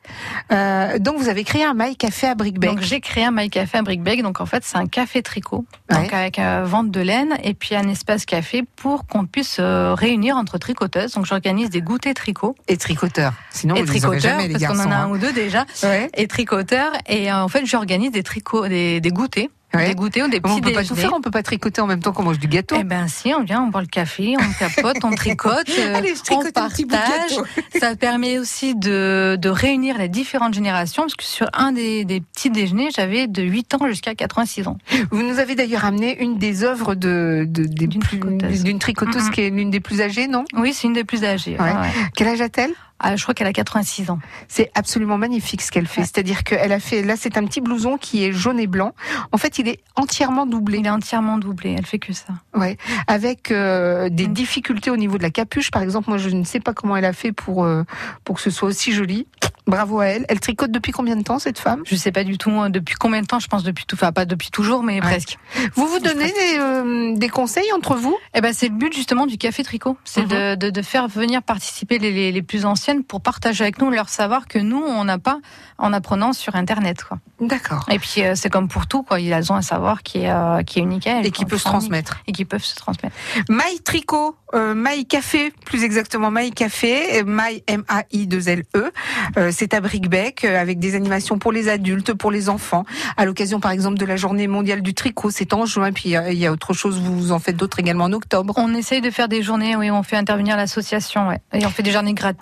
Euh, 0.52 0.98
donc 1.00 1.17
vous 1.17 1.30
avez 1.30 1.43
créé 1.43 1.63
un 1.63 1.74
maï 1.74 1.95
café 1.95 2.28
à 2.28 2.36
Brickbeck. 2.36 2.69
Donc 2.72 2.82
j'ai 2.82 3.00
créé 3.02 3.26
un 3.26 3.32
My 3.32 3.50
Café 3.50 3.78
à 3.80 3.82
Brickbeck. 3.82 4.24
Donc 4.24 4.41
en 4.41 4.45
fait 4.45 4.63
c'est 4.63 4.78
un 4.78 4.88
café 4.88 5.22
tricot, 5.22 5.65
Ouais. 5.91 5.98
donc 5.98 6.13
avec 6.13 6.39
euh, 6.39 6.63
vente 6.65 6.89
de 6.91 7.00
laine 7.02 7.38
et 7.43 7.54
puis 7.54 7.76
un 7.76 7.88
espace 7.89 8.26
café 8.26 8.63
pour 8.76 9.06
qu'on 9.08 9.26
puisse 9.26 9.58
euh, 9.60 9.93
réunir 9.93 10.36
entre 10.38 10.58
tricoteuses. 10.58 11.13
Donc 11.13 11.26
j'organise 11.26 11.69
des 11.69 11.82
goûters 11.82 12.13
tricot 12.13 12.56
Et 12.67 12.78
tricoteur. 12.78 13.34
Sinon, 13.52 13.76
et 13.76 13.84
vous 13.84 13.91
les 13.93 14.06
aurez 14.06 14.17
tricoteurs 14.17 14.39
jamais, 14.39 14.54
les 14.54 14.65
parce 14.65 14.78
qu'on 14.78 14.88
en 14.88 14.91
a 14.91 14.95
un 14.95 15.04
hein. 15.06 15.10
ou 15.12 15.17
deux 15.17 15.34
déjà 15.34 15.65
Ouais. 15.84 16.10
et 16.15 16.28
tricoteurs 16.28 16.91
et 17.08 17.32
euh, 17.32 17.43
en 17.43 17.48
fait 17.48 17.65
j'organise 17.65 18.12
des 18.12 18.24
tricots, 18.24 18.67
des, 18.67 19.00
des 19.02 19.10
goûters, 19.12 19.49
Ouais. 19.73 19.89
des 19.89 19.95
goûters 19.95 20.25
ou 20.25 20.29
des 20.29 20.38
On 20.43 20.49
petits 20.49 20.62
peut 20.62 20.71
pas 20.71 20.84
tout 20.84 20.95
faire, 20.95 21.13
on 21.13 21.21
peut 21.21 21.29
pas 21.32 21.43
tricoter 21.43 21.79
en 21.82 21.86
même 21.88 22.01
temps 22.01 22.12
qu'on 22.12 22.23
mange 22.23 22.39
du 22.39 22.47
gâteau. 22.47 22.75
Eh 22.79 22.84
ben 22.84 23.08
si, 23.08 23.34
on 23.36 23.43
vient, 23.43 23.62
on 23.63 23.67
boit 23.67 23.82
le 23.82 23.88
café, 23.88 24.36
on 24.39 24.53
capote, 24.65 24.97
on 25.03 25.12
tricote, 25.12 25.69
euh, 25.79 25.95
Allez, 25.95 26.15
je 26.15 26.21
on 26.34 26.39
tricote 26.39 26.47
de 26.47 26.88
partage. 26.88 27.38
Ça 27.79 27.95
permet 27.95 28.39
aussi 28.39 28.73
de, 28.75 29.38
de 29.39 29.49
réunir 29.49 29.97
les 29.99 30.10
différentes 30.10 30.53
générations, 30.55 31.03
parce 31.03 31.15
que 31.15 31.23
sur 31.23 31.47
un 31.53 31.71
des, 31.71 32.03
des 32.03 32.19
petits 32.21 32.49
déjeuners, 32.49 32.89
j'avais 32.95 33.27
de 33.27 33.43
8 33.43 33.75
ans 33.75 33.88
jusqu'à 33.88 34.15
86 34.15 34.67
ans. 34.67 34.77
Vous 35.12 35.21
nous 35.21 35.38
avez 35.39 35.53
d'ailleurs 35.55 35.86
amené 35.86 36.19
une 36.21 36.38
des 36.39 36.63
œuvres 36.63 36.95
de, 36.95 37.45
de- 37.47 37.63
des 37.65 37.86
D'une 37.88 37.99
plus- 38.01 38.19
tricoteuse. 38.19 38.63
d'une 38.63 38.79
tricoteuse 38.79 39.25
Mhm. 39.25 39.32
qui 39.32 39.41
est 39.41 39.49
l'une 39.51 39.69
des 39.69 39.79
plus 39.79 40.01
âgées, 40.01 40.27
non? 40.27 40.45
Oui, 40.55 40.73
c'est 40.73 40.88
une 40.88 40.93
des 40.93 41.03
plus 41.03 41.23
âgées. 41.23 41.58
Ouais. 41.60 41.65
ouais, 41.65 41.73
ouais. 41.79 41.91
Quel 42.15 42.27
âge 42.29 42.41
a-t-elle? 42.41 42.71
Ah, 43.00 43.16
je 43.16 43.24
crois 43.24 43.34
qu'elle 43.34 43.48
a 43.48 43.54
86 43.54 44.10
ans. 44.10 44.20
C'est 44.48 44.72
absolument 44.76 45.18
magnifique 45.18 45.62
ce 45.62 45.72
qu'elle 45.72 45.88
fait. 45.88 46.02
Ouais. 46.02 46.08
C'est-à-dire 46.08 46.44
qu'elle 46.44 46.72
a 46.72 46.80
fait, 46.80 47.02
là 47.02 47.16
c'est 47.18 47.38
un 47.38 47.46
petit 47.46 47.62
blouson 47.62 47.98
qui 47.98 48.24
est 48.24 48.32
jaune 48.34 48.60
et 48.60 48.68
blanc. 48.68 48.94
En 49.32 49.38
fait, 49.38 49.58
il 49.60 49.68
est 49.68 49.80
entièrement 49.96 50.46
doublé. 50.46 50.80
Il 50.80 50.86
est 50.86 50.90
entièrement 50.90 51.38
doublé, 51.38 51.76
elle 51.78 51.86
fait 51.86 52.00
que 52.00 52.14
ça. 52.14 52.34
Ouais, 52.56 52.78
avec 53.08 53.52
euh, 53.52 54.10
des 54.10 54.28
difficultés 54.28 54.92
au 54.92 54.98
niveau 54.98 55.18
de 55.18 55.24
la 55.24 55.30
capuche, 55.32 55.72
par 55.72 55.82
exemple. 55.82 56.10
Moi, 56.10 56.18
je 56.18 56.30
ne 56.30 56.44
sais 56.44 56.60
pas 56.60 56.74
comment 56.74 56.96
elle 56.98 57.06
a 57.06 57.14
fait 57.14 57.32
pour 57.32 57.64
euh, 57.64 57.84
pour 58.24 58.36
que 58.36 58.42
ce 58.42 58.50
soit 58.50 58.68
aussi 58.70 58.92
joli. 58.92 59.28
Bravo 59.68 60.00
à 60.00 60.08
elle. 60.08 60.26
Elle 60.30 60.40
tricote 60.40 60.72
depuis 60.72 60.92
combien 60.92 61.16
de 61.16 61.22
temps 61.22 61.38
cette 61.38 61.60
femme? 61.60 61.84
Je 61.86 61.96
sais 61.96 62.12
pas 62.12 62.24
du 62.24 62.38
tout 62.40 62.50
depuis 62.70 62.96
combien 62.96 63.22
de 63.22 63.28
temps, 63.28 63.40
je 63.40 63.48
pense 63.48 63.64
depuis 63.64 63.86
tout, 63.86 63.96
enfin 63.96 64.12
pas 64.12 64.26
depuis 64.26 64.50
toujours, 64.50 64.82
mais 64.82 64.96
Ouais. 64.96 65.00
presque. 65.02 65.38
Vous 65.76 65.86
vous 65.86 66.00
donnez 66.00 66.26
des, 66.32 66.58
euh, 66.60 67.16
des 67.16 67.30
conseils 67.30 67.72
entre 67.76 67.96
vous? 67.96 68.18
Eh 68.34 68.42
ben, 68.42 68.52
c'est 68.52 68.68
le 68.70 68.74
but 68.76 68.92
justement 68.94 69.28
du 69.28 69.38
café 69.38 69.64
tricot, 69.64 69.96
c'est 70.06 70.22
Mhm. 70.24 70.28
de, 70.28 70.56
de, 70.56 70.70
de 70.72 70.82
faire 70.82 71.08
venir 71.08 71.44
participer 71.44 72.00
les, 72.00 72.12
les, 72.12 72.32
les 72.32 72.42
plus 72.42 72.66
pour 73.04 73.21
partager 73.21 73.63
avec 73.63 73.80
nous 73.82 73.89
leur 73.89 74.10
savoir 74.10 74.47
que 74.47 74.60
nous 74.60 74.84
on 74.84 75.04
n'a 75.04 75.17
pas 75.19 75.39
en 75.78 75.93
apprenant 75.93 76.34
sur 76.34 76.56
internet 76.56 77.04
quoi. 77.04 77.19
D'accord. 77.39 77.86
Et 77.89 77.99
puis 77.99 78.23
euh, 78.23 78.34
c'est 78.36 78.49
comme 78.49 78.67
pour 78.67 78.88
tout 78.88 79.04
quoi, 79.04 79.19
ils 79.19 79.34
ont 79.52 79.56
un 79.56 79.62
savoir 79.62 80.04
qui 80.04 80.19
est 80.19 80.30
euh, 80.32 80.62
qui 80.63 80.80
est 80.80 80.82
unique 80.82 81.08
à 81.08 81.21
Et 81.21 81.32
qui 81.32 81.45
peut 81.45 81.58
se 81.58 81.63
transmettre. 81.63 82.17
et 82.28 82.32
qui 82.32 82.45
peuvent 82.45 82.63
se 82.63 82.75
transmettre. 82.75 83.15
Maï 83.49 83.80
Tricot, 83.80 84.36
euh, 84.54 84.75
Café, 85.08 85.54
plus 85.65 85.84
exactement 85.84 86.30
Maï 86.32 86.52
Café, 86.52 87.23
Maï 87.23 87.63
M-A-I-2-L-E. 87.67 88.91
Euh, 89.38 89.52
c'est 89.54 89.73
à 89.73 89.80
Brickbeck 89.82 90.43
euh, 90.43 90.60
avec 90.60 90.80
des 90.80 90.95
animations 90.95 91.38
pour 91.39 91.52
les 91.52 91.69
adultes, 91.69 92.13
pour 92.13 92.32
les 92.32 92.49
enfants. 92.49 92.86
À 93.17 93.25
l'occasion, 93.25 93.60
par 93.60 93.71
exemple, 93.71 93.97
de 93.97 94.06
la 94.06 94.15
journée 94.17 94.47
mondiale 94.47 94.82
du 94.82 94.93
tricot, 94.93 95.30
c'est 95.32 95.54
en 95.54 95.65
juin. 95.65 95.91
Puis 95.91 96.10
il 96.10 96.34
y 96.38 96.45
a 96.45 96.52
autre 96.52 96.73
chose, 96.73 96.99
vous 96.99 97.32
en 97.32 97.39
faites 97.39 97.56
d'autres 97.56 97.80
également 97.80 98.06
en 98.06 98.13
octobre. 98.13 98.54
On 98.58 98.73
essaye 98.73 99.02
de 99.02 99.10
faire 99.10 99.28
des 99.30 99.41
journées 99.43 99.75
où 99.75 99.82
on 99.82 100.04
fait 100.04 100.17
intervenir 100.17 100.58
l'association, 100.58 101.28
ouais. 101.30 101.39
et 101.54 101.65
on 101.65 101.69
fait 101.69 101.84
des 101.84 101.91
journées 101.91 102.13
grat- 102.13 102.34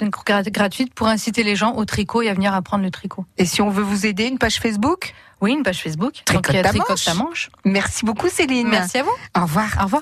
grat- 0.41 0.49
gratuites 0.51 0.93
pour 0.93 1.07
inciter 1.07 1.43
les 1.43 1.55
gens 1.55 1.73
au 1.75 1.85
tricot 1.85 2.21
et 2.21 2.29
à 2.29 2.33
venir 2.33 2.53
apprendre 2.53 2.83
le 2.83 2.91
tricot. 2.91 3.25
Et 3.37 3.45
si 3.45 3.61
on 3.61 3.69
veut 3.69 3.83
vous 3.83 4.05
aider, 4.05 4.25
une 4.25 4.37
page 4.37 4.59
Facebook? 4.59 5.13
Oui, 5.41 5.51
une 5.53 5.63
page 5.63 5.81
Facebook. 5.83 6.13
Tricote 6.25 6.45
Donc 6.45 6.53
il 6.53 6.55
y 6.55 6.59
a 6.59 6.63
ta 6.63 6.69
Tricote 6.69 6.89
manche. 6.89 7.05
ta 7.05 7.13
manche. 7.13 7.49
Merci 7.65 8.05
beaucoup 8.05 8.27
Céline. 8.27 8.67
Merci 8.69 8.97
à 8.97 9.03
vous. 9.03 9.11
Au 9.37 9.41
revoir. 9.41 9.69
Au 9.79 9.83
revoir. 9.83 10.01